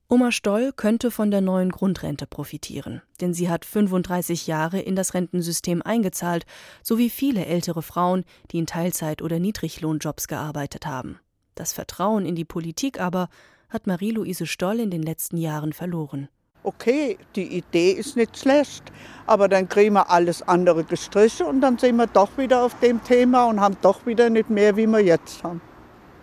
Oma 0.09 0.31
Stoll 0.31 0.73
könnte 0.73 1.11
von 1.11 1.33
der 1.33 1.41
neuen 1.41 1.71
Grundrente 1.71 2.29
profitieren, 2.29 3.03
denn 3.21 3.35
sie 3.35 3.51
hat 3.51 3.65
35 3.65 4.47
Jahre 4.47 4.79
in 4.79 4.95
das 4.95 5.15
Rentensystem 5.15 5.83
eingezahlt, 5.83 6.47
so 6.81 6.97
wie 6.97 7.11
viele 7.11 7.45
ältere 7.45 7.83
Frauen, 7.83 8.25
die 8.53 8.59
in 8.59 8.67
Teilzeit- 8.67 9.21
oder 9.21 9.41
Niedriglohnjobs 9.41 10.29
gearbeitet 10.29 10.87
haben. 10.87 11.19
Das 11.57 11.73
Vertrauen 11.73 12.25
in 12.25 12.37
die 12.37 12.45
Politik 12.45 13.01
aber 13.01 13.29
hat 13.69 13.89
Marie-Louise 13.89 14.47
Stoll 14.47 14.79
in 14.79 14.93
den 14.93 15.03
letzten 15.03 15.39
Jahren 15.39 15.73
verloren. 15.73 16.29
okay, 16.63 17.19
die 17.35 17.57
Idee 17.57 17.91
ist 17.91 18.17
nicht 18.17 18.39
schlecht, 18.39 18.85
aber 19.27 19.49
dann 19.49 19.69
kriegen 19.69 19.95
wir 19.95 20.09
alles 20.09 20.41
andere 20.43 20.85
gestrichen 20.85 21.47
und 21.47 21.61
dann 21.61 21.79
sind 21.79 21.97
wir 21.97 22.07
doch 22.07 22.39
wieder 22.39 22.63
auf 22.63 22.79
dem 22.79 23.03
Thema 23.03 23.47
und 23.47 23.61
haben 23.61 23.77
doch 23.83 24.07
wieder 24.07 24.31
nicht 24.31 24.51
mehr, 24.51 24.77
wie 24.77 24.87
wir 24.87 25.01
jetzt 25.01 25.43
haben. 25.43 25.61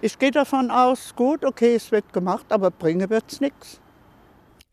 Ich 0.03 0.19
gehe 0.19 0.31
davon 0.31 0.69
aus, 0.69 1.15
gut, 1.15 1.45
okay, 1.45 1.75
es 1.75 1.93
wird 1.93 2.12
gemacht, 2.12 2.48
aber 2.50 2.72
bringen 2.72 3.10
wird 3.10 3.31
es 3.31 3.39
nichts. 3.39 3.79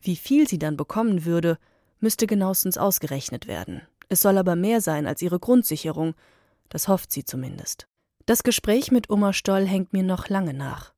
Wie 0.00 0.16
viel 0.16 0.49
sie 0.49 0.58
dann 0.58 0.76
bekommen 0.76 1.25
würde, 1.25 1.56
müsste 2.00 2.26
genauestens 2.26 2.76
ausgerechnet 2.76 3.46
werden. 3.46 3.82
Es 4.08 4.22
soll 4.22 4.38
aber 4.38 4.56
mehr 4.56 4.80
sein 4.80 5.06
als 5.06 5.22
ihre 5.22 5.38
Grundsicherung, 5.38 6.14
das 6.68 6.88
hofft 6.88 7.12
sie 7.12 7.25
zumindest. 7.25 7.87
Das 8.26 8.42
Gespräch 8.42 8.90
mit 8.90 9.08
Oma 9.08 9.32
Stoll 9.32 9.68
hängt 9.68 9.92
mir 9.92 10.02
noch 10.02 10.28
lange 10.28 10.52
nach. 10.52 10.94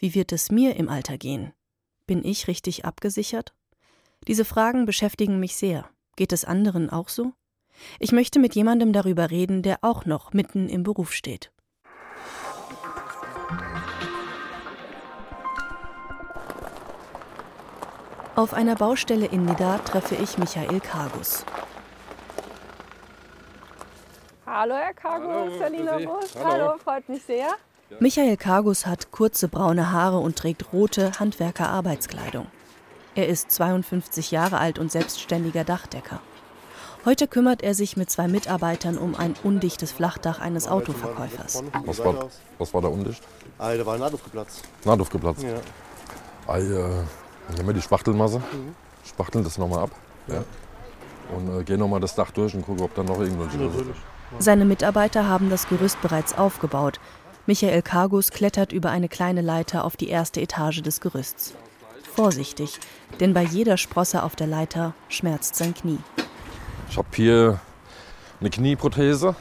Wie 0.00 0.12
wird 0.12 0.32
es 0.32 0.50
mir 0.50 0.74
im 0.74 0.88
Alter 0.88 1.16
gehen? 1.16 1.52
Bin 2.04 2.24
ich 2.24 2.48
richtig 2.48 2.84
abgesichert? 2.84 3.54
Diese 4.26 4.44
Fragen 4.44 4.86
beschäftigen 4.86 5.38
mich 5.38 5.54
sehr. 5.54 5.88
Geht 6.16 6.32
es 6.32 6.44
anderen 6.44 6.90
auch 6.90 7.08
so? 7.08 7.32
Ich 8.00 8.10
möchte 8.10 8.40
mit 8.40 8.56
jemandem 8.56 8.92
darüber 8.92 9.30
reden, 9.30 9.62
der 9.62 9.78
auch 9.82 10.04
noch 10.04 10.32
mitten 10.32 10.68
im 10.68 10.82
Beruf 10.82 11.12
steht. 11.12 11.52
Auf 18.38 18.54
einer 18.54 18.76
Baustelle 18.76 19.26
in 19.26 19.46
Nidda 19.46 19.78
treffe 19.78 20.14
ich 20.14 20.38
Michael 20.38 20.78
Kargus. 20.78 21.44
Hallo, 24.46 24.76
Herr 24.76 24.94
Kargus, 24.94 25.58
Selina 25.58 25.98
Bus. 25.98 26.36
Hallo. 26.44 26.78
freut 26.78 27.08
mich 27.08 27.24
sehr. 27.24 27.48
Michael 27.98 28.36
Kargus 28.36 28.86
hat 28.86 29.10
kurze 29.10 29.48
braune 29.48 29.90
Haare 29.90 30.20
und 30.20 30.36
trägt 30.36 30.72
rote 30.72 31.18
Handwerker-Arbeitskleidung. 31.18 32.46
Er 33.16 33.26
ist 33.26 33.50
52 33.50 34.30
Jahre 34.30 34.58
alt 34.58 34.78
und 34.78 34.92
selbstständiger 34.92 35.64
Dachdecker. 35.64 36.20
Heute 37.04 37.26
kümmert 37.26 37.64
er 37.64 37.74
sich 37.74 37.96
mit 37.96 38.08
zwei 38.08 38.28
Mitarbeitern 38.28 38.98
um 38.98 39.16
ein 39.16 39.34
undichtes 39.42 39.90
Flachdach 39.90 40.38
eines 40.38 40.68
Autoverkäufers. 40.68 41.64
Was 41.86 42.04
war, 42.04 42.28
was 42.58 42.72
war 42.72 42.82
da 42.82 42.88
undicht? 42.88 43.20
Ah, 43.58 43.74
da 43.74 43.84
war 43.84 43.94
ein 43.94 44.00
Nahtluft 44.00 44.22
geplatzt. 44.22 44.62
Nahtluft 44.84 45.10
geplatzt. 45.10 45.42
Ja. 45.42 45.56
Ah, 46.46 46.58
äh, 46.58 47.02
nehmen 47.54 47.68
wir 47.68 47.74
die 47.74 47.82
Spachtelmasse, 47.82 48.42
spachteln 49.06 49.44
das 49.44 49.58
nochmal 49.58 49.84
ab. 49.84 49.90
Ja. 50.26 50.44
Und 51.36 51.60
äh, 51.60 51.64
gehen 51.64 51.78
nochmal 51.78 52.00
das 52.00 52.14
Dach 52.14 52.30
durch 52.30 52.54
und 52.54 52.64
gucken, 52.64 52.82
ob 52.82 52.94
da 52.94 53.02
noch 53.02 53.20
irgendwelche. 53.20 53.58
Natürlich. 53.58 53.96
Seine 54.38 54.64
Mitarbeiter 54.64 55.26
haben 55.26 55.50
das 55.50 55.68
Gerüst 55.68 56.00
bereits 56.00 56.36
aufgebaut. 56.36 57.00
Michael 57.46 57.80
Kargus 57.80 58.30
klettert 58.30 58.72
über 58.72 58.90
eine 58.90 59.08
kleine 59.08 59.40
Leiter 59.40 59.84
auf 59.84 59.96
die 59.96 60.08
erste 60.08 60.40
Etage 60.40 60.82
des 60.82 61.00
Gerüsts. 61.00 61.54
Vorsichtig, 62.14 62.78
denn 63.20 63.32
bei 63.32 63.42
jeder 63.42 63.76
Sprosse 63.76 64.22
auf 64.22 64.36
der 64.36 64.46
Leiter 64.46 64.92
schmerzt 65.08 65.56
sein 65.56 65.72
Knie. 65.72 65.98
Ich 66.90 66.98
habe 66.98 67.08
hier 67.14 67.60
eine 68.40 68.50
Knieprothese. 68.50 69.34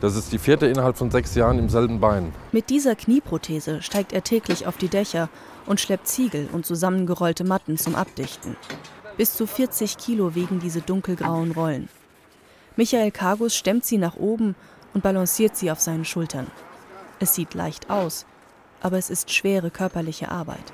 Das 0.00 0.16
ist 0.16 0.32
die 0.32 0.38
vierte 0.38 0.66
innerhalb 0.66 0.96
von 0.96 1.10
sechs 1.10 1.34
Jahren 1.34 1.58
im 1.58 1.68
selben 1.68 2.00
Bein. 2.00 2.32
Mit 2.52 2.70
dieser 2.70 2.94
Knieprothese 2.94 3.82
steigt 3.82 4.12
er 4.12 4.22
täglich 4.22 4.66
auf 4.66 4.76
die 4.76 4.88
Dächer 4.88 5.28
und 5.68 5.80
schleppt 5.80 6.08
Ziegel 6.08 6.48
und 6.52 6.66
zusammengerollte 6.66 7.44
Matten 7.44 7.78
zum 7.78 7.94
Abdichten. 7.94 8.56
Bis 9.16 9.34
zu 9.34 9.46
40 9.46 9.98
Kilo 9.98 10.34
wiegen 10.34 10.58
diese 10.60 10.80
dunkelgrauen 10.80 11.52
Rollen. 11.52 11.88
Michael 12.76 13.10
Kargus 13.10 13.54
stemmt 13.54 13.84
sie 13.84 13.98
nach 13.98 14.16
oben 14.16 14.54
und 14.94 15.02
balanciert 15.02 15.56
sie 15.56 15.70
auf 15.70 15.80
seinen 15.80 16.04
Schultern. 16.04 16.46
Es 17.20 17.34
sieht 17.34 17.54
leicht 17.54 17.90
aus, 17.90 18.24
aber 18.80 18.96
es 18.96 19.10
ist 19.10 19.32
schwere 19.32 19.70
körperliche 19.70 20.30
Arbeit. 20.30 20.72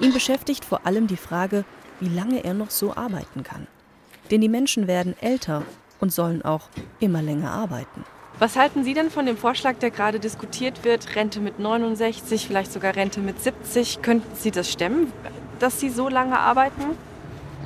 Ihn 0.00 0.12
beschäftigt 0.12 0.64
vor 0.64 0.86
allem 0.86 1.06
die 1.06 1.16
Frage, 1.16 1.64
wie 2.00 2.08
lange 2.08 2.44
er 2.44 2.54
noch 2.54 2.70
so 2.70 2.94
arbeiten 2.94 3.42
kann. 3.42 3.66
Denn 4.30 4.40
die 4.40 4.48
Menschen 4.48 4.86
werden 4.86 5.16
älter 5.20 5.62
und 6.00 6.12
sollen 6.12 6.42
auch 6.42 6.68
immer 7.00 7.22
länger 7.22 7.50
arbeiten. 7.50 8.04
Was 8.38 8.54
halten 8.54 8.84
Sie 8.84 8.94
denn 8.94 9.10
von 9.10 9.26
dem 9.26 9.36
Vorschlag, 9.36 9.78
der 9.78 9.90
gerade 9.90 10.20
diskutiert 10.20 10.84
wird? 10.84 11.16
Rente 11.16 11.40
mit 11.40 11.58
69, 11.58 12.46
vielleicht 12.46 12.72
sogar 12.72 12.94
Rente 12.94 13.18
mit 13.20 13.42
70. 13.42 14.00
Könnten 14.00 14.36
Sie 14.36 14.52
das 14.52 14.70
stemmen, 14.70 15.12
dass 15.58 15.80
Sie 15.80 15.90
so 15.90 16.08
lange 16.08 16.38
arbeiten? 16.38 16.96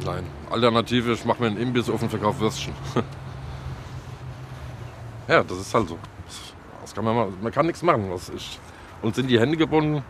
Nein. 0.05 0.25
Alternative, 0.51 1.13
ich 1.13 1.25
mache 1.27 1.43
mir 1.43 1.49
einen 1.49 1.59
Imbiss 1.59 1.91
auf 1.91 2.03
und 2.03 2.09
verkaufe 2.09 2.41
Würstchen. 2.41 2.73
ja, 5.29 5.43
das 5.43 5.59
ist 5.59 5.75
halt 5.75 5.89
so. 5.89 5.99
Das 6.81 6.95
kann 6.95 7.05
man, 7.05 7.17
mal, 7.17 7.29
man 7.43 7.53
kann 7.53 7.67
nichts 7.67 7.83
machen. 7.83 8.09
Das 8.11 8.31
ist, 8.31 8.59
uns 9.03 9.17
sind 9.17 9.29
die 9.29 9.39
Hände 9.39 9.59
gebunden. 9.59 10.03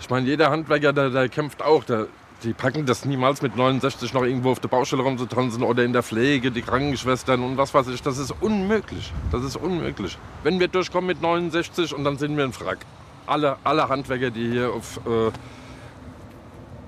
Ich 0.00 0.08
meine, 0.08 0.26
jeder 0.26 0.50
Handwerker, 0.50 0.94
der, 0.94 1.10
der 1.10 1.28
kämpft 1.28 1.62
auch. 1.62 1.84
Der, 1.84 2.06
die 2.44 2.52
packen 2.52 2.86
das 2.86 3.04
niemals 3.04 3.42
mit 3.42 3.56
69 3.56 4.12
noch 4.14 4.22
irgendwo 4.22 4.52
auf 4.52 4.60
der 4.60 4.68
Baustelle 4.68 5.02
rumzutanzen 5.02 5.62
oder 5.62 5.84
in 5.84 5.92
der 5.92 6.04
Pflege, 6.04 6.52
die 6.52 6.62
Krankenschwestern 6.62 7.42
und 7.42 7.56
was 7.56 7.74
weiß 7.74 7.88
ich. 7.88 8.00
Das 8.02 8.18
ist 8.18 8.32
unmöglich. 8.40 9.12
Das 9.32 9.42
ist 9.42 9.56
unmöglich. 9.56 10.16
Wenn 10.44 10.60
wir 10.60 10.68
durchkommen 10.68 11.08
mit 11.08 11.20
69 11.20 11.94
und 11.94 12.04
dann 12.04 12.16
sind 12.16 12.36
wir 12.36 12.44
ein 12.44 12.52
Frack. 12.52 12.78
Alle, 13.26 13.56
alle 13.64 13.88
Handwerker, 13.88 14.30
die 14.30 14.50
hier 14.50 14.72
auf, 14.72 14.98
äh, 14.98 15.30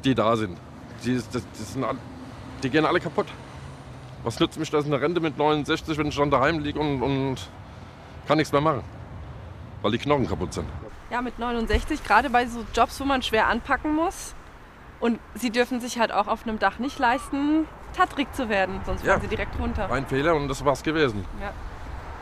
die 0.04 0.14
da 0.14 0.36
sind, 0.36 0.56
die, 1.04 1.16
das, 1.16 1.28
das 1.30 1.72
sind 1.72 1.84
die 2.62 2.70
gehen 2.70 2.86
alle 2.86 3.00
kaputt. 3.00 3.26
Was 4.22 4.38
nützt 4.38 4.58
mich 4.58 4.70
das 4.70 4.84
eine 4.84 5.00
Rente 5.00 5.20
mit 5.20 5.36
69, 5.36 5.98
wenn 5.98 6.06
ich 6.06 6.16
dann 6.16 6.30
daheim 6.30 6.60
liege 6.60 6.78
und, 6.78 7.02
und 7.02 7.36
kann 8.28 8.38
nichts 8.38 8.52
mehr 8.52 8.60
machen? 8.60 8.82
Weil 9.82 9.92
die 9.92 9.98
Knochen 9.98 10.28
kaputt 10.28 10.52
sind. 10.52 10.66
Ja, 11.10 11.22
mit 11.22 11.38
69, 11.38 12.04
gerade 12.04 12.30
bei 12.30 12.46
so 12.46 12.64
Jobs, 12.74 13.00
wo 13.00 13.04
man 13.04 13.22
schwer 13.22 13.48
anpacken 13.48 13.94
muss. 13.94 14.34
Und 15.00 15.18
Sie 15.34 15.50
dürfen 15.50 15.80
sich 15.80 15.98
halt 15.98 16.12
auch 16.12 16.28
auf 16.28 16.42
einem 16.46 16.58
Dach 16.58 16.78
nicht 16.78 16.98
leisten, 16.98 17.66
tattrig 17.96 18.32
zu 18.34 18.48
werden, 18.48 18.80
sonst 18.84 19.02
Ja. 19.04 19.12
fallen 19.12 19.22
Sie 19.22 19.28
direkt 19.28 19.58
runter. 19.58 19.90
Ein 19.90 20.06
Fehler 20.06 20.36
und 20.36 20.48
das 20.48 20.64
war's 20.64 20.82
gewesen. 20.82 21.24
Ja. 21.40 21.52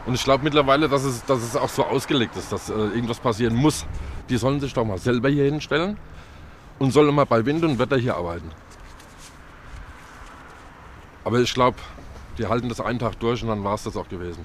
Und 0.06 0.14
ich 0.14 0.24
glaube 0.24 0.44
mittlerweile, 0.44 0.88
dass 0.88 1.04
es, 1.04 1.24
dass 1.24 1.42
es 1.42 1.56
auch 1.56 1.68
so 1.68 1.84
ausgelegt 1.84 2.36
ist, 2.36 2.50
dass 2.52 2.70
äh, 2.70 2.72
irgendwas 2.72 3.18
passieren 3.18 3.54
muss. 3.56 3.84
Die 4.30 4.36
sollen 4.38 4.60
sich 4.60 4.72
doch 4.72 4.84
mal 4.84 4.96
selber 4.98 5.28
hier 5.28 5.44
hinstellen 5.44 5.98
und 6.78 6.92
sollen 6.92 7.14
mal 7.14 7.26
bei 7.26 7.44
Wind 7.44 7.64
und 7.64 7.78
Wetter 7.78 7.96
hier 7.98 8.16
arbeiten. 8.16 8.50
Aber 11.24 11.40
ich 11.40 11.52
glaube, 11.52 11.76
die 12.38 12.46
halten 12.46 12.68
das 12.68 12.80
einen 12.80 12.98
Tag 12.98 13.18
durch 13.20 13.42
und 13.42 13.48
dann 13.48 13.64
war 13.64 13.74
es 13.74 13.82
das 13.82 13.96
auch 13.96 14.08
gewesen. 14.08 14.44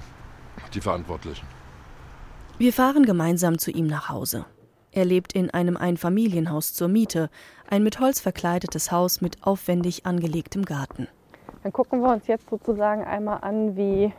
Die 0.74 0.80
Verantwortlichen. 0.80 1.46
Wir 2.58 2.72
fahren 2.72 3.04
gemeinsam 3.06 3.58
zu 3.58 3.70
ihm 3.70 3.86
nach 3.86 4.08
Hause. 4.08 4.44
Er 4.92 5.04
lebt 5.04 5.32
in 5.32 5.50
einem 5.50 5.76
Einfamilienhaus 5.76 6.72
zur 6.74 6.88
Miete, 6.88 7.30
ein 7.74 7.82
mit 7.82 7.98
Holz 7.98 8.20
verkleidetes 8.20 8.92
Haus 8.92 9.20
mit 9.20 9.44
aufwendig 9.44 10.06
angelegtem 10.06 10.64
Garten. 10.64 11.08
Dann 11.64 11.72
gucken 11.72 12.02
wir 12.02 12.12
uns 12.12 12.28
jetzt 12.28 12.48
sozusagen 12.48 13.02
einmal 13.02 13.38
an, 13.42 13.76
wie, 13.76 14.12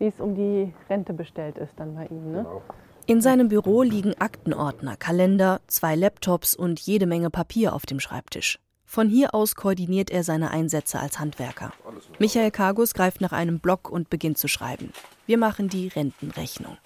wie 0.00 0.06
es 0.06 0.18
um 0.18 0.34
die 0.34 0.74
Rente 0.90 1.12
bestellt 1.12 1.58
ist 1.58 1.72
dann 1.76 1.94
bei 1.94 2.06
Ihnen. 2.06 2.32
Ne? 2.32 2.46
In 3.06 3.20
seinem 3.20 3.48
Büro 3.48 3.82
liegen 3.82 4.14
Aktenordner, 4.18 4.96
Kalender, 4.96 5.60
zwei 5.68 5.94
Laptops 5.94 6.56
und 6.56 6.80
jede 6.80 7.06
Menge 7.06 7.30
Papier 7.30 7.72
auf 7.72 7.86
dem 7.86 8.00
Schreibtisch. 8.00 8.58
Von 8.84 9.08
hier 9.08 9.32
aus 9.32 9.54
koordiniert 9.54 10.10
er 10.10 10.24
seine 10.24 10.50
Einsätze 10.50 10.98
als 10.98 11.20
Handwerker. 11.20 11.72
Michael 12.18 12.50
Kargus 12.50 12.94
greift 12.94 13.20
nach 13.20 13.32
einem 13.32 13.60
Block 13.60 13.88
und 13.90 14.10
beginnt 14.10 14.38
zu 14.38 14.48
schreiben. 14.48 14.92
Wir 15.24 15.38
machen 15.38 15.68
die 15.68 15.86
Rentenrechnung. 15.86 16.76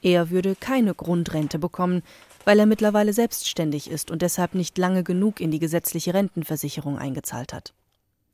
Er 0.00 0.30
würde 0.30 0.54
keine 0.54 0.94
Grundrente 0.94 1.58
bekommen, 1.58 2.02
weil 2.44 2.58
er 2.58 2.66
mittlerweile 2.66 3.12
selbstständig 3.12 3.90
ist 3.90 4.10
und 4.10 4.22
deshalb 4.22 4.54
nicht 4.54 4.76
lange 4.78 5.02
genug 5.02 5.40
in 5.40 5.50
die 5.50 5.58
gesetzliche 5.58 6.14
Rentenversicherung 6.14 6.98
eingezahlt 6.98 7.52
hat. 7.52 7.72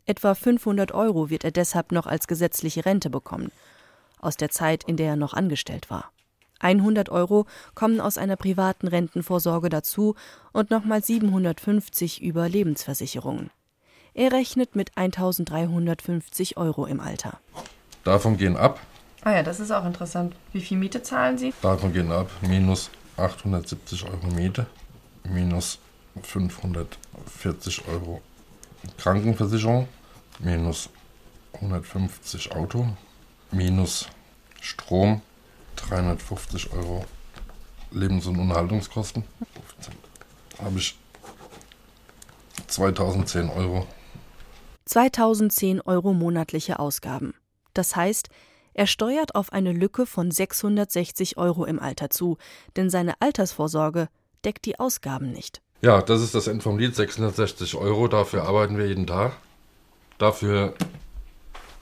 Etwa 0.06 0.34
500 0.34 0.92
Euro 0.92 1.30
wird 1.30 1.44
er 1.44 1.50
deshalb 1.50 1.92
noch 1.92 2.06
als 2.06 2.26
gesetzliche 2.26 2.84
Rente 2.84 3.10
bekommen, 3.10 3.52
aus 4.20 4.36
der 4.36 4.50
Zeit, 4.50 4.84
in 4.84 4.96
der 4.96 5.10
er 5.10 5.16
noch 5.16 5.34
angestellt 5.34 5.90
war. 5.90 6.10
100 6.58 7.08
Euro 7.08 7.46
kommen 7.74 8.00
aus 8.00 8.18
einer 8.18 8.36
privaten 8.36 8.88
Rentenvorsorge 8.88 9.68
dazu 9.68 10.14
und 10.52 10.70
nochmal 10.70 11.02
750 11.02 12.20
über 12.20 12.48
Lebensversicherungen. 12.48 13.50
Er 14.12 14.32
rechnet 14.32 14.76
mit 14.76 14.96
1350 14.96 16.56
Euro 16.56 16.84
im 16.86 17.00
Alter. 17.00 17.40
Davon 18.04 18.36
gehen 18.36 18.56
ab, 18.56 18.80
Ah 19.22 19.32
ja, 19.32 19.42
das 19.42 19.60
ist 19.60 19.70
auch 19.70 19.84
interessant. 19.84 20.34
Wie 20.54 20.62
viel 20.62 20.78
Miete 20.78 21.02
zahlen 21.02 21.36
Sie? 21.36 21.52
davon 21.60 21.92
gehen 21.92 22.10
ab 22.10 22.30
minus 22.40 22.90
870 23.20 24.04
Euro 24.04 24.26
Miete, 24.34 24.66
minus 25.24 25.78
540 26.22 27.86
Euro 27.88 28.20
Krankenversicherung, 28.98 29.88
minus 30.38 30.88
150 31.54 32.52
Auto, 32.52 32.88
minus 33.50 34.08
Strom, 34.60 35.22
350 35.76 36.72
Euro 36.72 37.04
Lebens- 37.90 38.26
und 38.26 38.38
Unterhaltungskosten. 38.38 39.24
15. 39.76 39.94
Habe 40.62 40.78
ich 40.78 40.96
2010 42.66 43.50
Euro 43.50 43.86
2010 44.90 45.80
Euro 45.82 46.12
monatliche 46.12 46.80
Ausgaben. 46.80 47.34
Das 47.74 47.94
heißt, 47.94 48.28
er 48.74 48.86
steuert 48.86 49.34
auf 49.34 49.52
eine 49.52 49.72
Lücke 49.72 50.06
von 50.06 50.30
660 50.30 51.36
Euro 51.36 51.64
im 51.64 51.78
Alter 51.78 52.10
zu, 52.10 52.38
denn 52.76 52.90
seine 52.90 53.14
Altersvorsorge 53.20 54.08
deckt 54.44 54.64
die 54.64 54.78
Ausgaben 54.78 55.32
nicht. 55.32 55.60
Ja, 55.82 56.02
das 56.02 56.20
ist 56.20 56.34
das 56.34 56.46
Ende 56.46 56.62
vom 56.62 56.78
Lied, 56.78 56.94
660 56.94 57.74
Euro. 57.76 58.06
Dafür 58.06 58.44
arbeiten 58.44 58.76
wir 58.76 58.86
jeden 58.86 59.06
Tag. 59.06 59.32
Dafür 60.18 60.74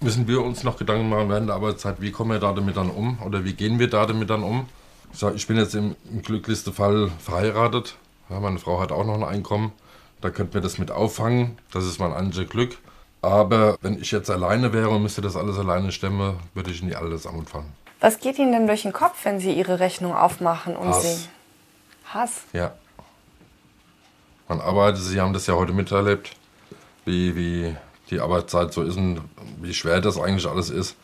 müssen 0.00 0.28
wir 0.28 0.42
uns 0.42 0.62
noch 0.62 0.76
Gedanken 0.76 1.08
machen 1.08 1.28
während 1.28 1.48
der 1.48 1.56
Arbeitszeit, 1.56 2.00
wie 2.00 2.12
kommen 2.12 2.30
wir 2.30 2.38
da 2.38 2.52
damit 2.52 2.76
dann 2.76 2.90
um 2.90 3.20
oder 3.24 3.44
wie 3.44 3.54
gehen 3.54 3.78
wir 3.78 3.90
da 3.90 4.06
damit 4.06 4.30
dann 4.30 4.42
um. 4.42 4.68
Ich 5.34 5.46
bin 5.46 5.56
jetzt 5.56 5.74
im, 5.74 5.96
im 6.10 6.22
glücklichsten 6.22 6.72
Fall 6.72 7.10
verheiratet. 7.18 7.96
Ja, 8.28 8.40
meine 8.40 8.58
Frau 8.58 8.80
hat 8.80 8.92
auch 8.92 9.04
noch 9.04 9.14
ein 9.14 9.24
Einkommen. 9.24 9.72
Da 10.20 10.30
könnten 10.30 10.54
wir 10.54 10.60
das 10.60 10.78
mit 10.78 10.90
auffangen. 10.90 11.58
Das 11.72 11.84
ist 11.84 11.98
mein 11.98 12.12
einziges 12.12 12.50
Glück. 12.50 12.78
Aber 13.20 13.76
wenn 13.80 14.00
ich 14.00 14.12
jetzt 14.12 14.30
alleine 14.30 14.72
wäre 14.72 14.90
und 14.90 15.02
müsste 15.02 15.20
das 15.20 15.36
alles 15.36 15.58
alleine 15.58 15.90
stemmen, 15.90 16.36
würde 16.54 16.70
ich 16.70 16.82
alte 16.96 17.28
Armut 17.28 17.50
fallen. 17.50 17.72
Was 18.00 18.20
geht 18.20 18.38
Ihnen 18.38 18.52
denn 18.52 18.66
durch 18.66 18.82
den 18.82 18.92
Kopf, 18.92 19.24
wenn 19.24 19.40
Sie 19.40 19.52
Ihre 19.52 19.80
Rechnung 19.80 20.14
aufmachen 20.14 20.76
und 20.76 20.88
Hass. 20.88 21.02
sehen? 21.02 21.28
Hass. 22.12 22.42
Ja. 22.52 22.72
Man 24.48 24.60
arbeitet, 24.60 25.02
Sie 25.02 25.20
haben 25.20 25.32
das 25.32 25.46
ja 25.46 25.54
heute 25.54 25.72
miterlebt, 25.72 26.36
wie, 27.04 27.34
wie 27.34 27.76
die 28.10 28.20
Arbeitszeit 28.20 28.72
so 28.72 28.82
ist 28.82 28.96
und 28.96 29.20
wie 29.60 29.74
schwer 29.74 30.00
das 30.00 30.18
eigentlich 30.18 30.46
alles 30.46 30.70
ist. 30.70 30.96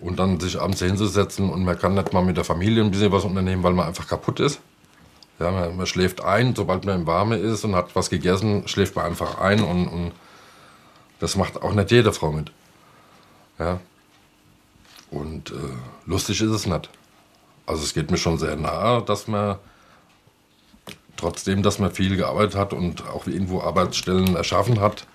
Und 0.00 0.18
dann 0.18 0.40
sich 0.40 0.58
abends 0.60 0.80
hinzusetzen 0.80 1.50
und 1.50 1.64
man 1.64 1.78
kann 1.78 1.94
nicht 1.94 2.12
mal 2.12 2.24
mit 2.24 2.36
der 2.36 2.44
Familie 2.44 2.82
ein 2.82 2.90
bisschen 2.90 3.12
was 3.12 3.24
unternehmen, 3.24 3.62
weil 3.62 3.72
man 3.74 3.86
einfach 3.86 4.06
kaputt 4.06 4.40
ist. 4.40 4.60
Ja, 5.38 5.50
man, 5.50 5.76
man 5.76 5.86
schläft 5.86 6.22
ein, 6.22 6.54
sobald 6.54 6.84
man 6.84 7.00
im 7.00 7.06
Warme 7.06 7.36
ist 7.36 7.64
und 7.64 7.76
hat 7.76 7.94
was 7.94 8.08
gegessen, 8.08 8.66
schläft 8.66 8.96
man 8.96 9.06
einfach 9.06 9.40
ein 9.40 9.62
und, 9.62 9.88
und 9.88 10.12
das 11.18 11.36
macht 11.36 11.62
auch 11.62 11.72
nicht 11.72 11.90
jede 11.90 12.12
Frau 12.12 12.32
mit. 12.32 12.52
Ja. 13.58 13.80
Und 15.10 15.50
äh, 15.50 15.54
lustig 16.06 16.40
ist 16.40 16.50
es 16.50 16.66
nicht. 16.66 16.90
Also 17.66 17.82
es 17.82 17.94
geht 17.94 18.10
mir 18.10 18.18
schon 18.18 18.38
sehr 18.38 18.56
nahe, 18.56 19.02
dass 19.02 19.26
man 19.26 19.58
trotzdem, 21.16 21.62
dass 21.62 21.78
man 21.78 21.90
viel 21.90 22.16
gearbeitet 22.16 22.54
hat 22.54 22.72
und 22.72 23.06
auch 23.08 23.26
irgendwo 23.26 23.60
Arbeitsstellen 23.60 24.36
erschaffen 24.36 24.80
hat, 24.80 25.06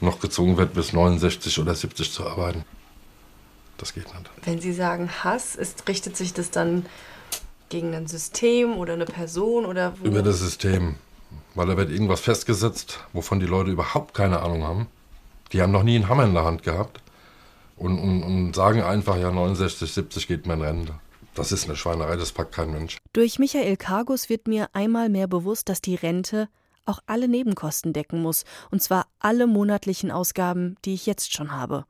noch 0.00 0.20
gezwungen 0.20 0.56
wird, 0.56 0.74
bis 0.74 0.92
69 0.92 1.58
oder 1.58 1.74
70 1.74 2.12
zu 2.12 2.26
arbeiten. 2.26 2.64
Das 3.78 3.94
geht 3.94 4.06
nicht. 4.06 4.30
Wenn 4.44 4.60
Sie 4.60 4.72
sagen 4.72 5.10
Hass, 5.24 5.54
ist, 5.54 5.88
richtet 5.88 6.16
sich 6.16 6.32
das 6.32 6.50
dann 6.50 6.86
gegen 7.68 7.94
ein 7.94 8.06
System 8.06 8.76
oder 8.76 8.94
eine 8.94 9.04
Person 9.04 9.64
oder 9.66 9.94
wo? 9.98 10.06
Über 10.06 10.22
das 10.22 10.38
System. 10.38 10.96
Weil 11.54 11.66
da 11.66 11.76
wird 11.76 11.90
irgendwas 11.90 12.20
festgesetzt, 12.20 13.00
wovon 13.12 13.40
die 13.40 13.46
Leute 13.46 13.70
überhaupt 13.70 14.14
keine 14.14 14.40
Ahnung 14.40 14.62
haben. 14.62 14.86
Die 15.52 15.62
haben 15.62 15.72
noch 15.72 15.82
nie 15.82 15.96
einen 15.96 16.08
Hammer 16.08 16.24
in 16.24 16.34
der 16.34 16.44
Hand 16.44 16.62
gehabt 16.62 17.00
und, 17.76 17.98
und, 17.98 18.22
und 18.22 18.54
sagen 18.54 18.82
einfach, 18.82 19.16
ja, 19.16 19.30
69, 19.30 19.92
70 19.92 20.28
geht 20.28 20.46
mein 20.46 20.60
Rente. 20.60 20.94
Das 21.34 21.52
ist 21.52 21.66
eine 21.66 21.76
Schweinerei, 21.76 22.16
das 22.16 22.32
packt 22.32 22.54
kein 22.54 22.72
Mensch. 22.72 22.98
Durch 23.12 23.38
Michael 23.38 23.76
Kargus 23.76 24.28
wird 24.28 24.48
mir 24.48 24.68
einmal 24.72 25.08
mehr 25.08 25.26
bewusst, 25.26 25.68
dass 25.68 25.82
die 25.82 25.94
Rente 25.94 26.48
auch 26.86 27.00
alle 27.06 27.28
Nebenkosten 27.28 27.92
decken 27.92 28.22
muss, 28.22 28.44
und 28.70 28.82
zwar 28.82 29.06
alle 29.18 29.46
monatlichen 29.46 30.10
Ausgaben, 30.10 30.76
die 30.84 30.94
ich 30.94 31.04
jetzt 31.04 31.32
schon 31.34 31.52
habe. 31.52 31.84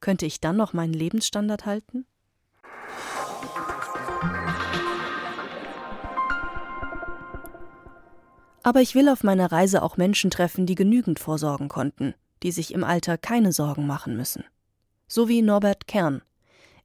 Könnte 0.00 0.24
ich 0.24 0.40
dann 0.40 0.56
noch 0.56 0.72
meinen 0.72 0.94
Lebensstandard 0.94 1.66
halten? 1.66 2.06
Aber 8.62 8.80
ich 8.80 8.94
will 8.94 9.08
auf 9.08 9.22
meiner 9.22 9.52
Reise 9.52 9.82
auch 9.82 9.96
Menschen 9.96 10.30
treffen, 10.30 10.66
die 10.66 10.74
genügend 10.74 11.20
vorsorgen 11.20 11.68
konnten, 11.68 12.14
die 12.42 12.52
sich 12.52 12.72
im 12.72 12.84
Alter 12.84 13.18
keine 13.18 13.52
Sorgen 13.52 13.86
machen 13.86 14.16
müssen. 14.16 14.44
So 15.08 15.28
wie 15.28 15.42
Norbert 15.42 15.86
Kern. 15.86 16.22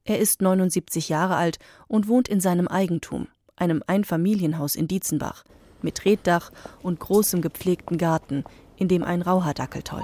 Er 0.04 0.18
ist 0.18 0.42
79 0.42 1.08
Jahre 1.08 1.36
alt 1.36 1.58
und 1.88 2.08
wohnt 2.08 2.28
in 2.28 2.40
seinem 2.40 2.68
Eigentum, 2.68 3.28
einem 3.56 3.82
Einfamilienhaus 3.86 4.74
in 4.74 4.88
Dietzenbach, 4.88 5.44
mit 5.80 6.04
Reetdach 6.04 6.50
und 6.82 6.98
großem 7.00 7.40
gepflegten 7.40 7.98
Garten, 7.98 8.44
in 8.76 8.88
dem 8.88 9.04
ein 9.04 9.22
Rauhardackel 9.22 9.82
tollt. 9.82 10.02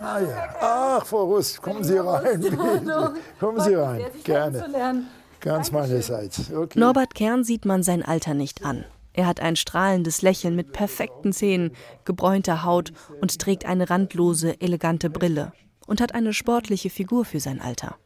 Ah 0.00 0.18
ja. 0.18 0.54
Ach, 0.60 1.04
Frau 1.04 1.24
Rust, 1.24 1.60
kommen 1.60 1.84
Sie 1.84 1.98
rein. 1.98 2.40
bitte. 2.40 2.56
Kommen 3.38 3.60
Sie 3.60 3.74
rein. 3.74 4.06
Gerne. 4.24 5.04
Ganz 5.40 5.70
meinerseits. 5.72 6.50
Okay. 6.50 6.78
Norbert 6.78 7.14
Kern 7.14 7.44
sieht 7.44 7.64
man 7.66 7.82
sein 7.82 8.02
Alter 8.02 8.34
nicht 8.34 8.64
an. 8.64 8.84
Er 9.12 9.26
hat 9.26 9.40
ein 9.40 9.56
strahlendes 9.56 10.22
Lächeln 10.22 10.54
mit 10.54 10.72
perfekten 10.72 11.32
Zähnen, 11.32 11.72
gebräunter 12.04 12.64
Haut 12.64 12.92
und 13.20 13.38
trägt 13.38 13.64
eine 13.64 13.90
randlose, 13.90 14.60
elegante 14.60 15.10
Brille 15.10 15.52
und 15.86 16.00
hat 16.00 16.14
eine 16.14 16.32
sportliche 16.32 16.90
Figur 16.90 17.24
für 17.24 17.40
sein 17.40 17.60
Alter. 17.60 17.96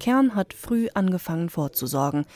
Kern 0.00 0.34
hat 0.34 0.54
früh 0.54 0.88
angefangen 0.94 1.48
vorzusorgen, 1.48 2.26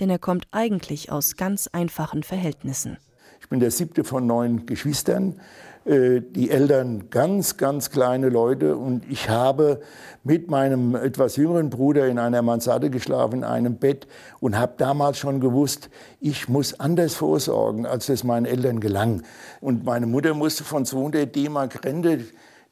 denn 0.00 0.10
er 0.10 0.18
kommt 0.18 0.46
eigentlich 0.50 1.10
aus 1.10 1.36
ganz 1.36 1.66
einfachen 1.66 2.22
Verhältnissen. 2.22 2.98
Ich 3.40 3.48
bin 3.48 3.60
der 3.60 3.72
siebte 3.72 4.04
von 4.04 4.26
neun 4.26 4.66
Geschwistern. 4.66 5.40
Äh, 5.84 6.20
Die 6.20 6.50
Eltern 6.50 7.10
ganz, 7.10 7.56
ganz 7.56 7.90
kleine 7.90 8.28
Leute. 8.28 8.76
Und 8.76 9.02
ich 9.10 9.28
habe 9.28 9.80
mit 10.24 10.48
meinem 10.50 10.94
etwas 10.94 11.36
jüngeren 11.36 11.70
Bruder 11.70 12.06
in 12.06 12.18
einer 12.18 12.42
Mansarde 12.42 12.90
geschlafen, 12.90 13.38
in 13.38 13.44
einem 13.44 13.76
Bett. 13.76 14.06
Und 14.40 14.58
habe 14.58 14.74
damals 14.78 15.18
schon 15.18 15.40
gewusst, 15.40 15.90
ich 16.20 16.48
muss 16.48 16.78
anders 16.78 17.14
vorsorgen, 17.14 17.86
als 17.86 18.06
das 18.06 18.24
meinen 18.24 18.46
Eltern 18.46 18.80
gelang. 18.80 19.22
Und 19.60 19.84
meine 19.84 20.06
Mutter 20.06 20.34
musste 20.34 20.64
von 20.64 20.84
200 20.84 21.34
D-Mark 21.34 21.84
Rente 21.84 22.20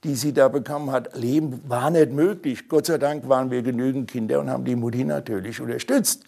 die 0.05 0.15
sie 0.15 0.33
da 0.33 0.49
bekommen 0.49 0.91
hat, 0.91 1.15
leben, 1.17 1.61
war 1.69 1.91
nicht 1.91 2.11
möglich. 2.13 2.69
Gott 2.69 2.87
sei 2.87 2.97
Dank 2.97 3.29
waren 3.29 3.51
wir 3.51 3.63
genügend 3.63 4.11
Kinder 4.11 4.41
und 4.41 4.49
haben 4.49 4.65
die 4.65 4.75
Mutti 4.75 5.05
natürlich 5.05 5.61
unterstützt. 5.61 6.23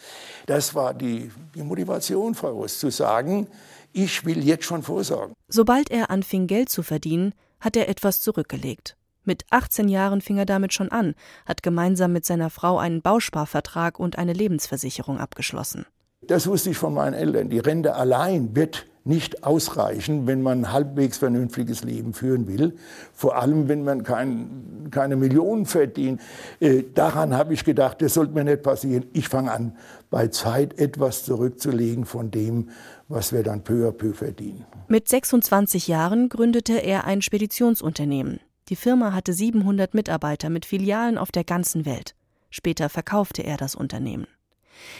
Das 0.46 0.74
war 0.74 0.92
die, 0.92 1.30
die 1.54 1.62
Motivation, 1.62 2.34
Rust, 2.34 2.80
zu 2.80 2.90
sagen, 2.90 3.46
ich 3.92 4.24
will 4.24 4.44
jetzt 4.44 4.64
schon 4.64 4.82
vorsorgen. 4.82 5.34
Sobald 5.48 5.90
er 5.90 6.10
anfing, 6.10 6.46
Geld 6.46 6.68
zu 6.68 6.82
verdienen, 6.82 7.34
hat 7.60 7.76
er 7.76 7.88
etwas 7.88 8.20
zurückgelegt. 8.20 8.96
Mit 9.24 9.44
18 9.50 9.88
Jahren 9.88 10.20
fing 10.20 10.38
er 10.38 10.46
damit 10.46 10.72
schon 10.72 10.90
an, 10.90 11.14
hat 11.46 11.62
gemeinsam 11.62 12.12
mit 12.12 12.24
seiner 12.24 12.50
Frau 12.50 12.78
einen 12.78 13.02
Bausparvertrag 13.02 14.00
und 14.00 14.18
eine 14.18 14.32
Lebensversicherung 14.32 15.18
abgeschlossen. 15.18 15.86
Das 16.22 16.46
wusste 16.46 16.70
ich 16.70 16.76
von 16.76 16.94
meinen 16.94 17.14
Eltern. 17.14 17.48
Die 17.48 17.58
Rente 17.58 17.94
allein 17.94 18.54
wird 18.56 18.86
nicht 19.04 19.44
ausreichen, 19.44 20.26
wenn 20.26 20.42
man 20.42 20.60
ein 20.60 20.72
halbwegs 20.72 21.18
vernünftiges 21.18 21.82
Leben 21.82 22.14
führen 22.14 22.46
will. 22.46 22.76
Vor 23.12 23.36
allem, 23.36 23.68
wenn 23.68 23.84
man 23.84 24.04
kein, 24.04 24.88
keine 24.90 25.16
Millionen 25.16 25.66
verdient. 25.66 26.20
Äh, 26.60 26.84
daran 26.94 27.34
habe 27.34 27.54
ich 27.54 27.64
gedacht, 27.64 28.00
das 28.00 28.14
sollte 28.14 28.32
mir 28.32 28.44
nicht 28.44 28.62
passieren. 28.62 29.06
Ich 29.12 29.28
fange 29.28 29.50
an, 29.50 29.76
bei 30.10 30.28
Zeit 30.28 30.78
etwas 30.78 31.24
zurückzulegen 31.24 32.04
von 32.04 32.30
dem, 32.30 32.70
was 33.08 33.32
wir 33.32 33.42
dann 33.42 33.64
peu 33.64 33.88
à 33.88 33.92
peu 33.92 34.12
verdienen. 34.12 34.64
Mit 34.88 35.08
26 35.08 35.88
Jahren 35.88 36.28
gründete 36.28 36.74
er 36.74 37.04
ein 37.04 37.22
Speditionsunternehmen. 37.22 38.40
Die 38.68 38.76
Firma 38.76 39.12
hatte 39.12 39.32
700 39.32 39.94
Mitarbeiter 39.94 40.48
mit 40.48 40.64
Filialen 40.64 41.18
auf 41.18 41.32
der 41.32 41.44
ganzen 41.44 41.84
Welt. 41.84 42.14
Später 42.50 42.88
verkaufte 42.88 43.42
er 43.42 43.56
das 43.56 43.74
Unternehmen. 43.74 44.26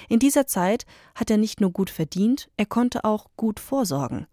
In 0.09 0.19
dieser 0.19 0.47
Zeit 0.47 0.85
hat 1.15 1.31
er 1.31 1.37
nicht 1.37 1.61
nur 1.61 1.73
gut 1.73 1.91
verdient, 1.91 2.49
er 2.57 2.67
konnte 2.67 3.05
auch 3.05 3.27
gut 3.37 3.61
vorsorgen. 3.61 4.27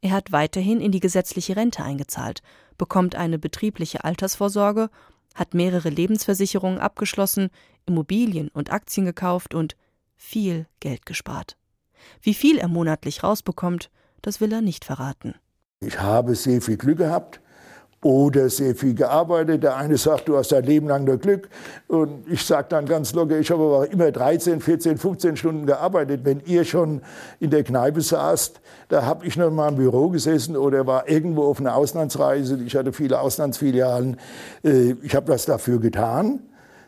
Er 0.00 0.10
hat 0.10 0.32
weiterhin 0.32 0.80
in 0.80 0.92
die 0.92 1.00
gesetzliche 1.00 1.56
Rente 1.56 1.82
eingezahlt, 1.84 2.42
bekommt 2.76 3.14
eine 3.14 3.38
betriebliche 3.38 4.04
Altersvorsorge, 4.04 4.90
hat 5.34 5.54
mehrere 5.54 5.88
Lebensversicherungen 5.88 6.78
abgeschlossen, 6.78 7.50
Immobilien 7.86 8.48
und 8.48 8.72
Aktien 8.72 9.06
gekauft 9.06 9.54
und 9.54 9.76
viel 10.16 10.66
Geld 10.80 11.06
gespart. 11.06 11.56
Wie 12.20 12.34
viel 12.34 12.58
er 12.58 12.68
monatlich 12.68 13.22
rausbekommt, 13.22 13.90
das 14.22 14.40
will 14.40 14.52
er 14.52 14.60
nicht 14.60 14.84
verraten. 14.84 15.34
Ich 15.80 16.00
habe 16.00 16.34
sehr 16.34 16.60
viel 16.60 16.76
Glück 16.76 16.98
gehabt 16.98 17.40
oder 18.02 18.50
sehr 18.50 18.74
viel 18.74 18.94
gearbeitet. 18.94 19.62
Der 19.62 19.76
eine 19.76 19.96
sagt, 19.96 20.28
du 20.28 20.36
hast 20.36 20.50
dein 20.52 20.64
Leben 20.64 20.88
lang 20.88 21.04
nur 21.04 21.18
Glück. 21.18 21.48
Und 21.86 22.28
ich 22.28 22.44
sage 22.44 22.66
dann 22.70 22.84
ganz 22.86 23.12
locker, 23.14 23.38
ich 23.38 23.50
habe 23.50 23.62
aber 23.62 23.90
immer 23.90 24.10
13, 24.10 24.60
14, 24.60 24.98
15 24.98 25.36
Stunden 25.36 25.66
gearbeitet. 25.66 26.20
Wenn 26.24 26.40
ihr 26.44 26.64
schon 26.64 27.02
in 27.38 27.50
der 27.50 27.62
Kneipe 27.62 28.00
saßt, 28.00 28.60
da 28.88 29.04
habe 29.06 29.24
ich 29.26 29.36
noch 29.36 29.50
mal 29.50 29.68
im 29.68 29.76
Büro 29.76 30.08
gesessen 30.08 30.56
oder 30.56 30.86
war 30.86 31.08
irgendwo 31.08 31.44
auf 31.44 31.60
einer 31.60 31.76
Auslandsreise. 31.76 32.58
Ich 32.66 32.74
hatte 32.74 32.92
viele 32.92 33.20
Auslandsfilialen. 33.20 34.16
Äh, 34.64 34.96
Ich 35.02 35.14
habe 35.14 35.26
das 35.30 35.44
dafür 35.46 35.78
getan. 35.80 36.40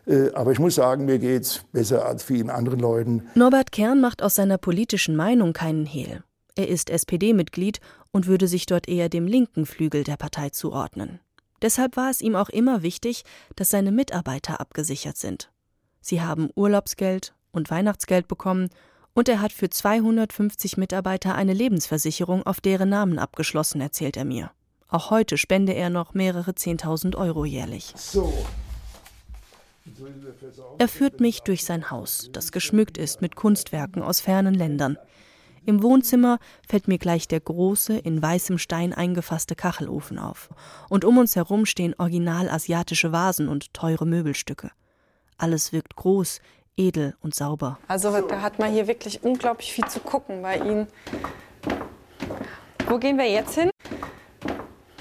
Äh, 0.07 0.33
Aber 0.35 0.51
ich 0.53 0.59
muss 0.59 0.75
sagen, 0.75 1.05
mir 1.07 1.19
geht's 1.19 1.61
besser 1.73 2.05
als 2.05 2.25
vielen 2.25 2.51
anderen 2.51 2.81
Leuten. 2.81 3.23
Norbert 3.35 3.71
Kern 3.73 4.01
macht 4.01 4.21
aus 4.23 4.35
seiner 4.35 4.59
politischen 4.59 5.15
Meinung 5.17 5.53
keinen 5.53 5.87
Hehl. 5.87 6.25
Er 6.57 6.69
ist 6.69 6.91
SPD-Mitglied 6.91 7.81
und 8.15 8.29
würde 8.29 8.47
sich 8.47 8.65
dort 8.67 8.89
eher 8.89 9.09
dem 9.09 9.27
linken 9.27 9.67
Flügel 9.67 10.05
der 10.05 10.17
Partei 10.17 10.51
zuordnen. 10.51 11.19
Deshalb 11.63 11.97
war 11.97 12.11
es 12.11 12.21
ihm 12.21 12.37
auch 12.37 12.49
immer 12.49 12.83
wichtig, 12.83 13.25
dass 13.57 13.71
seine 13.71 13.91
Mitarbeiter 13.91 14.61
abgesichert 14.61 15.17
sind. 15.17 15.51
Sie 16.01 16.23
haben 16.23 16.49
Urlaubsgeld 16.55 17.35
und 17.51 17.73
Weihnachtsgeld 17.73 18.29
bekommen 18.29 18.71
und 19.15 19.29
er 19.29 19.41
hat 19.41 19.53
für 19.53 19.69
250 19.69 20.77
Mitarbeiter 20.77 21.35
eine 21.35 21.55
Lebensversicherung 21.55 22.47
auf 22.47 22.61
deren 22.61 22.89
Namen 22.89 23.19
abgeschlossen, 23.19 23.81
erzählt 23.81 24.17
er 24.17 24.25
mir. 24.25 24.53
Auch 24.87 25.11
heute 25.11 25.37
spende 25.37 25.75
er 25.75 25.91
noch 25.91 26.15
mehrere 26.15 26.53
10.000 26.53 27.17
Euro 27.17 27.45
jährlich. 27.45 27.95
So. 27.97 28.33
Er 30.79 30.89
führt 30.89 31.19
mich 31.19 31.41
durch 31.41 31.65
sein 31.65 31.91
Haus, 31.91 32.29
das 32.33 32.53
geschmückt 32.53 32.97
ist 32.97 33.23
mit 33.23 33.35
Kunstwerken 33.35 34.05
aus 34.05 34.21
fernen 34.21 34.55
Ländern. 34.55 34.99
Im 35.67 35.83
Wohnzimmer 35.83 36.39
fällt 36.69 36.89
mir 36.89 36.99
gleich 36.99 37.27
der 37.27 37.41
große, 37.41 37.97
in 37.97 38.21
weißem 38.21 38.59
Stein 38.59 38.93
eingefasste 38.93 39.55
Kachelofen 39.55 40.19
auf. 40.19 40.51
Und 40.91 41.05
um 41.05 41.17
uns 41.17 41.37
herum 41.37 41.65
stehen 41.65 41.95
original 41.99 42.51
asiatische 42.51 43.13
Vasen 43.13 43.49
und 43.49 43.73
teure 43.73 44.05
Möbelstücke. 44.05 44.71
Alles 45.39 45.73
wirkt 45.73 45.97
groß, 45.97 46.41
edel 46.77 47.17
und 47.23 47.35
sauber. 47.35 47.79
Also 47.89 48.11
da 48.21 48.43
hat 48.43 48.59
man 48.59 48.73
hier 48.73 48.87
wirklich 48.87 49.23
unglaublich 49.23 49.73
viel 49.73 49.87
zu 49.87 50.01
gucken 50.01 50.43
bei 50.43 50.59
Ihnen. 50.59 50.87
Wo 52.87 52.99
gehen 52.99 53.17
wir 53.17 53.31
jetzt 53.31 53.55
hin? 53.55 53.71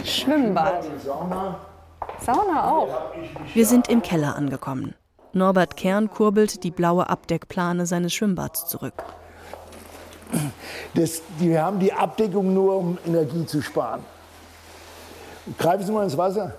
Schwimmbad. 0.05 0.85
Sauna 2.19 2.71
auch. 2.71 3.11
Wir 3.53 3.65
sind 3.65 3.89
im 3.89 4.01
Keller 4.01 4.35
angekommen. 4.35 4.95
Norbert 5.33 5.75
Kern 5.75 6.09
kurbelt 6.09 6.63
die 6.63 6.71
blaue 6.71 7.09
Abdeckplane 7.09 7.85
seines 7.85 8.13
Schwimmbads 8.13 8.67
zurück. 8.67 9.03
Das, 10.93 11.21
wir 11.39 11.61
haben 11.63 11.79
die 11.79 11.91
Abdeckung 11.91 12.53
nur, 12.53 12.77
um 12.77 12.97
Energie 13.05 13.45
zu 13.45 13.61
sparen. 13.61 14.03
Greifen 15.57 15.85
Sie 15.85 15.91
mal 15.91 16.03
ins 16.03 16.17
Wasser. 16.17 16.53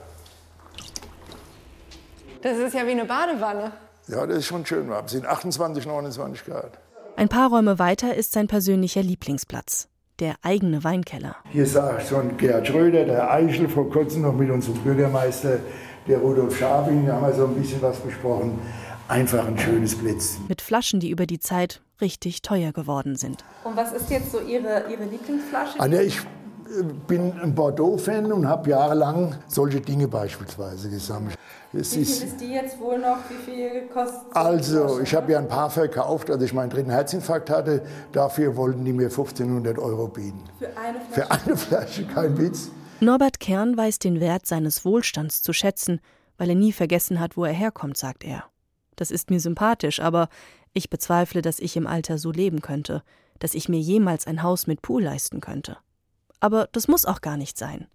Das 2.43 2.59
ist 2.59 2.75
ja 2.75 2.87
wie 2.87 2.91
eine 2.91 3.07
Badewanne. 3.07 3.73
Ja, 4.09 4.27
das 4.27 4.39
ist 4.39 4.47
schon 4.47 4.67
schön 4.67 4.89
warm. 4.91 5.07
Es 5.07 5.13
sind 5.13 5.25
28, 5.27 5.87
29 5.87 6.45
Grad. 6.45 6.79
Ein 7.17 7.29
paar 7.29 7.49
Räume 7.49 7.79
weiter 7.79 8.15
ist 8.15 8.33
sein 8.33 8.49
persönlicher 8.49 9.03
Lieblingsplatz, 9.03 9.89
der 10.19 10.35
eigene 10.43 10.85
Weinkeller. 10.85 11.37
Hier 11.51 11.67
sagt 11.67 12.09
so 12.09 12.17
ein 12.17 12.37
Gerhard 12.37 12.67
Schröder, 12.67 13.05
der 13.05 13.31
Eichel, 13.31 13.69
vor 13.69 13.89
kurzem 13.89 14.23
noch 14.23 14.35
mit 14.35 14.51
unserem 14.51 14.79
Bürgermeister, 14.81 15.59
der 16.07 16.19
Rudolf 16.19 16.59
Scharping, 16.59 17.07
da 17.07 17.15
haben 17.15 17.27
wir 17.27 17.33
so 17.33 17.47
ein 17.47 17.55
bisschen 17.55 17.81
was 17.81 17.97
besprochen. 17.99 18.59
Einfach 19.09 19.47
ein 19.47 19.59
schönes 19.59 19.97
Plätzchen. 19.97 20.47
Mit 20.49 20.63
Flaschen, 20.63 20.99
die 20.99 21.11
über 21.11 21.27
die 21.27 21.39
Zeit 21.39 21.83
richtig 22.01 22.41
teuer 22.43 22.73
geworden 22.73 23.17
sind. 23.17 23.45
Und 23.63 23.77
was 23.77 23.93
ist 23.93 24.11
jetzt 24.11 24.33
so 24.33 24.41
Ihre, 24.41 24.85
Ihre 24.91 25.05
Lieblingsflasche? 25.05 25.79
Anja, 25.79 26.01
ich 26.01 26.19
äh, 26.19 26.83
bin 27.07 27.33
ein 27.41 27.55
Bordeaux-Fan 27.55 28.33
und 28.33 28.49
habe 28.49 28.71
jahrelang 28.71 29.37
solche 29.47 29.81
Dinge 29.81 30.09
beispielsweise 30.09 30.89
gesammelt. 30.89 31.37
Es 31.73 31.97
Wie 31.97 32.05
viel 32.05 32.29
ist 32.29 32.41
die 32.41 32.53
jetzt 32.53 32.81
wohl 32.81 32.99
noch? 32.99 33.19
Wie 33.29 33.51
viel 33.51 33.89
kostet 33.93 34.33
so 34.33 34.39
eine 34.39 34.49
also, 34.49 35.01
ich 35.01 35.15
habe 35.15 35.33
ja 35.33 35.39
ein 35.39 35.49
paar 35.49 35.69
verkauft, 35.69 36.31
als 36.31 36.43
ich 36.43 36.55
meinen 36.55 36.71
dritten 36.71 36.91
Herzinfarkt 36.91 37.51
hatte. 37.51 37.83
Dafür 38.13 38.57
wollten 38.57 38.85
die 38.85 38.93
mir 38.93 39.09
1500 39.09 39.79
Euro 39.79 40.09
bieten. 40.09 40.43
Für 40.59 40.69
eine 40.79 41.01
Flasche? 41.01 41.13
Für 41.13 41.31
eine 41.31 41.57
Flasche, 41.57 42.05
kein 42.07 42.39
Witz. 42.39 42.71
Norbert 43.01 43.39
Kern 43.41 43.77
weiß 43.77 43.99
den 43.99 44.21
Wert 44.21 44.47
seines 44.47 44.85
Wohlstands 44.85 45.43
zu 45.43 45.53
schätzen, 45.53 46.01
weil 46.39 46.49
er 46.49 46.55
nie 46.55 46.73
vergessen 46.73 47.21
hat, 47.21 47.37
wo 47.37 47.45
er 47.45 47.53
herkommt, 47.53 47.97
sagt 47.97 48.25
er. 48.25 48.45
Das 48.97 49.11
ist 49.11 49.31
mir 49.31 49.41
sympathisch, 49.41 50.01
aber 50.01 50.29
ich 50.73 50.91
bezweifle, 50.91 51.43
dass 51.43 51.59
ich 51.59 51.77
im 51.77 51.87
Alter 51.87 52.19
so 52.19 52.31
leben 52.31 52.61
könnte, 52.61 53.03
dass 53.39 53.55
ich 53.55 53.69
mir 53.69 53.81
jemals 53.81 54.27
ein 54.27 54.43
Haus 54.43 54.67
mit 54.67 54.83
Pool 54.83 55.03
leisten 55.03 55.41
könnte. 55.41 55.77
Aber 56.41 56.69
das 56.73 56.89
muss 56.89 57.05
auch 57.07 57.21
gar 57.21 57.37
nicht 57.37 57.57
sein. 57.59 57.87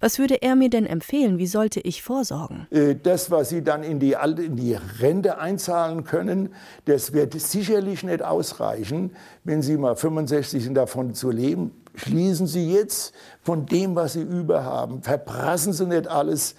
Was 0.00 0.18
würde 0.18 0.40
er 0.42 0.54
mir 0.54 0.70
denn 0.70 0.86
empfehlen? 0.86 1.38
Wie 1.38 1.46
sollte 1.46 1.80
ich 1.80 2.02
vorsorgen? 2.02 2.66
Äh, 2.70 2.94
Das, 2.94 3.30
was 3.30 3.48
Sie 3.48 3.62
dann 3.62 3.82
in 3.82 3.98
die, 3.98 4.12
in 4.12 4.56
die 4.56 4.76
Rente 5.00 5.38
einzahlen 5.38 6.04
können, 6.04 6.54
das 6.84 7.12
wird 7.12 7.38
sicherlich 7.40 8.02
nicht 8.04 8.22
ausreichen, 8.22 9.16
wenn 9.42 9.62
Sie 9.62 9.76
mal 9.76 9.96
65 9.96 10.62
sind, 10.62 10.74
davon 10.74 11.14
zu 11.14 11.30
leben. 11.30 11.72
Schließen 11.96 12.46
Sie 12.46 12.72
jetzt 12.72 13.14
von 13.42 13.66
dem, 13.66 13.94
was 13.94 14.14
Sie 14.14 14.22
überhaben. 14.22 15.02
Verprassen 15.02 15.72
Sie 15.72 15.86
nicht 15.86 16.08
alles 16.08 16.54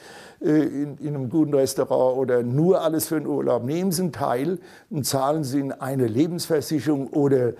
in, 0.45 0.97
in 0.97 1.15
einem 1.15 1.29
guten 1.29 1.53
Restaurant 1.53 2.17
oder 2.17 2.43
nur 2.43 2.81
alles 2.81 3.07
für 3.07 3.15
den 3.15 3.27
Urlaub. 3.27 3.63
Nehmen 3.63 3.91
Sie 3.91 4.03
einen 4.03 4.11
Teil 4.11 4.59
und 4.89 5.05
zahlen 5.05 5.43
Sie 5.43 5.59
in 5.59 5.71
eine 5.71 6.07
Lebensversicherung 6.07 7.07
oder 7.07 7.53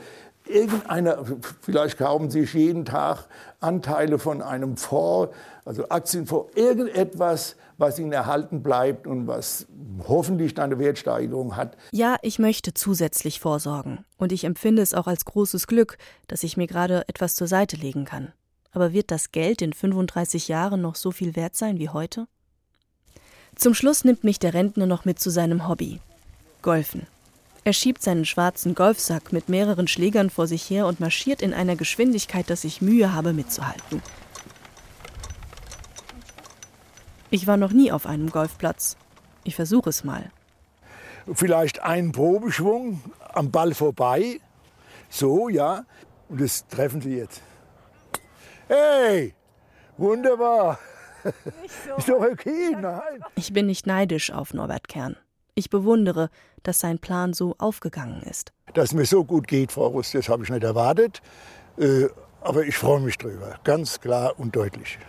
irgendeiner, 0.47 1.17
vielleicht 1.61 1.97
kaufen 1.97 2.29
Sie 2.29 2.41
sich 2.41 2.53
jeden 2.53 2.85
Tag 2.85 3.25
Anteile 3.59 4.19
von 4.19 4.41
einem 4.41 4.77
Fonds, 4.77 5.33
also 5.65 5.89
Aktienfonds, 5.89 6.55
irgendetwas, 6.55 7.55
was 7.77 7.99
Ihnen 7.99 8.11
erhalten 8.11 8.61
bleibt 8.61 9.07
und 9.07 9.27
was 9.27 9.65
hoffentlich 10.07 10.57
eine 10.59 10.79
Wertsteigerung 10.79 11.55
hat. 11.55 11.75
Ja, 11.91 12.17
ich 12.21 12.39
möchte 12.39 12.73
zusätzlich 12.73 13.39
vorsorgen. 13.39 14.05
Und 14.17 14.31
ich 14.31 14.43
empfinde 14.43 14.81
es 14.81 14.93
auch 14.93 15.07
als 15.07 15.25
großes 15.25 15.67
Glück, 15.67 15.97
dass 16.27 16.43
ich 16.43 16.55
mir 16.55 16.67
gerade 16.67 17.07
etwas 17.09 17.35
zur 17.35 17.47
Seite 17.47 17.75
legen 17.75 18.05
kann. 18.05 18.31
Aber 18.71 18.93
wird 18.93 19.09
das 19.09 19.31
Geld 19.31 19.61
in 19.61 19.73
35 19.73 20.47
Jahren 20.47 20.81
noch 20.81 20.95
so 20.95 21.11
viel 21.11 21.35
wert 21.35 21.55
sein 21.55 21.79
wie 21.79 21.89
heute? 21.89 22.27
Zum 23.55 23.73
Schluss 23.73 24.03
nimmt 24.03 24.23
mich 24.23 24.39
der 24.39 24.53
Rentner 24.53 24.85
noch 24.85 25.05
mit 25.05 25.19
zu 25.19 25.29
seinem 25.29 25.67
Hobby. 25.67 25.99
Golfen. 26.61 27.07
Er 27.63 27.73
schiebt 27.73 28.03
seinen 28.03 28.25
schwarzen 28.25 28.75
Golfsack 28.75 29.33
mit 29.33 29.49
mehreren 29.49 29.87
Schlägern 29.87 30.29
vor 30.29 30.45
sich 30.45 30.69
her 30.69 30.85
und 30.85 30.99
marschiert 30.99 31.41
in 31.41 31.53
einer 31.53 31.75
Geschwindigkeit, 31.75 32.49
dass 32.49 32.63
ich 32.63 32.81
Mühe 32.81 33.13
habe 33.13 33.33
mitzuhalten. 33.33 34.03
Ich 37.31 37.47
war 37.47 37.57
noch 37.57 37.71
nie 37.71 37.91
auf 37.91 38.05
einem 38.05 38.29
Golfplatz. 38.29 38.97
Ich 39.43 39.55
versuche 39.55 39.89
es 39.89 40.03
mal. 40.03 40.29
Vielleicht 41.33 41.81
einen 41.81 42.11
Probeschwung 42.11 43.01
am 43.33 43.49
Ball 43.49 43.73
vorbei, 43.73 44.39
so, 45.09 45.49
ja, 45.49 45.85
und 46.29 46.41
das 46.41 46.67
treffen 46.67 47.01
Sie 47.01 47.17
jetzt. 47.17 47.41
Hey, 48.67 49.33
wunderbar. 49.97 50.77
Ist 51.97 52.09
doch 52.09 52.21
okay, 52.21 52.75
nein. 52.79 53.23
Ich 53.35 53.53
bin 53.53 53.65
nicht 53.65 53.87
neidisch 53.87 54.31
auf 54.31 54.53
Norbert 54.53 54.87
Kern. 54.87 55.17
Ich 55.55 55.69
bewundere, 55.69 56.29
dass 56.63 56.79
sein 56.79 56.99
Plan 56.99 57.33
so 57.33 57.55
aufgegangen 57.57 58.21
ist. 58.23 58.51
Dass 58.73 58.85
es 58.85 58.93
mir 58.93 59.05
so 59.05 59.23
gut 59.23 59.47
geht, 59.47 59.71
Frau 59.71 59.87
Rust, 59.87 60.13
das 60.13 60.27
habe 60.29 60.43
ich 60.43 60.49
nicht 60.49 60.63
erwartet. 60.63 61.21
Äh, 61.77 62.07
aber 62.41 62.63
ich 62.63 62.77
freue 62.77 62.99
mich 62.99 63.17
drüber, 63.17 63.55
ganz 63.63 63.99
klar 63.99 64.37
und 64.37 64.55
deutlich. 64.55 64.99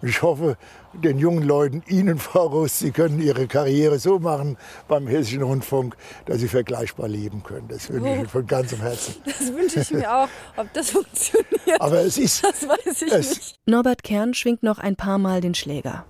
Ich 0.00 0.22
hoffe, 0.22 0.56
den 0.92 1.18
jungen 1.18 1.42
Leuten, 1.42 1.82
Ihnen, 1.86 2.18
Frau 2.18 2.46
Rust, 2.46 2.78
Sie 2.78 2.90
können 2.92 3.20
Ihre 3.20 3.46
Karriere 3.46 3.98
so 3.98 4.18
machen 4.18 4.56
beim 4.86 5.06
Hessischen 5.06 5.42
Rundfunk, 5.42 5.96
dass 6.26 6.38
Sie 6.38 6.48
vergleichbar 6.48 7.08
leben 7.08 7.42
können. 7.42 7.68
Das 7.68 7.90
wünsche 7.90 8.08
ich 8.08 8.16
Ihnen 8.18 8.28
von 8.28 8.46
ganzem 8.46 8.80
Herzen. 8.80 9.16
Das 9.24 9.52
wünsche 9.52 9.80
ich 9.80 9.90
mir 9.90 10.12
auch. 10.12 10.28
Ob 10.56 10.72
das 10.72 10.90
funktioniert, 10.90 11.80
Aber 11.80 12.00
es 12.00 12.18
ist, 12.18 12.44
das 12.44 12.68
weiß 12.68 13.02
ich 13.02 13.12
es, 13.12 13.30
nicht. 13.30 13.58
Norbert 13.66 14.02
Kern 14.02 14.34
schwingt 14.34 14.62
noch 14.62 14.78
ein 14.78 14.96
paar 14.96 15.18
Mal 15.18 15.40
den 15.40 15.54
Schläger, 15.54 16.04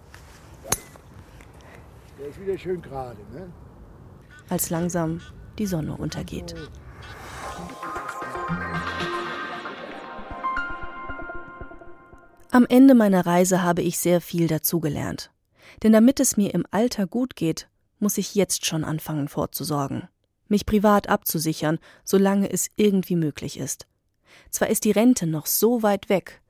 der 2.18 2.28
ist 2.28 2.40
wieder 2.40 2.58
schön 2.58 2.82
gerade. 2.82 3.18
Ne? 3.32 3.48
als 4.48 4.70
langsam 4.70 5.20
die 5.58 5.66
Sonne 5.66 5.96
untergeht. 5.96 6.54
Am 12.58 12.66
Ende 12.68 12.96
meiner 12.96 13.24
Reise 13.24 13.62
habe 13.62 13.82
ich 13.82 14.00
sehr 14.00 14.20
viel 14.20 14.48
dazugelernt. 14.48 15.30
Denn 15.84 15.92
damit 15.92 16.18
es 16.18 16.36
mir 16.36 16.54
im 16.54 16.66
Alter 16.72 17.06
gut 17.06 17.36
geht, 17.36 17.68
muss 18.00 18.18
ich 18.18 18.34
jetzt 18.34 18.66
schon 18.66 18.82
anfangen 18.82 19.28
vorzusorgen. 19.28 20.08
Mich 20.48 20.66
privat 20.66 21.08
abzusichern, 21.08 21.78
solange 22.02 22.50
es 22.50 22.68
irgendwie 22.74 23.14
möglich 23.14 23.60
ist. 23.60 23.86
Zwar 24.50 24.70
ist 24.70 24.82
die 24.82 24.90
Rente 24.90 25.28
noch 25.28 25.46
so 25.46 25.84
weit 25.84 26.08
weg, 26.08 26.42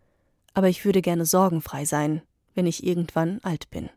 aber 0.54 0.70
ich 0.70 0.86
würde 0.86 1.02
gerne 1.02 1.26
sorgenfrei 1.26 1.84
sein, 1.84 2.22
wenn 2.54 2.64
ich 2.64 2.86
irgendwann 2.86 3.40
alt 3.42 3.68
bin. 3.68 3.90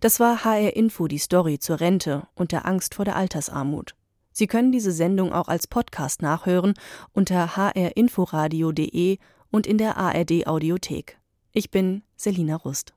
Das 0.00 0.18
war 0.18 0.44
HR 0.44 0.74
Info 0.74 1.06
die 1.06 1.18
Story 1.18 1.60
zur 1.60 1.78
Rente 1.78 2.26
und 2.34 2.50
der 2.50 2.66
Angst 2.66 2.96
vor 2.96 3.04
der 3.04 3.14
Altersarmut. 3.14 3.94
Sie 4.32 4.48
können 4.48 4.72
diese 4.72 4.90
Sendung 4.90 5.32
auch 5.32 5.46
als 5.46 5.68
Podcast 5.68 6.20
nachhören 6.20 6.74
unter 7.12 7.54
hrinforadio.de 7.54 9.18
und 9.50 9.66
in 9.66 9.78
der 9.78 9.96
ARD 9.96 10.46
Audiothek. 10.46 11.18
Ich 11.52 11.70
bin 11.70 12.02
Selina 12.16 12.56
Rust. 12.56 12.95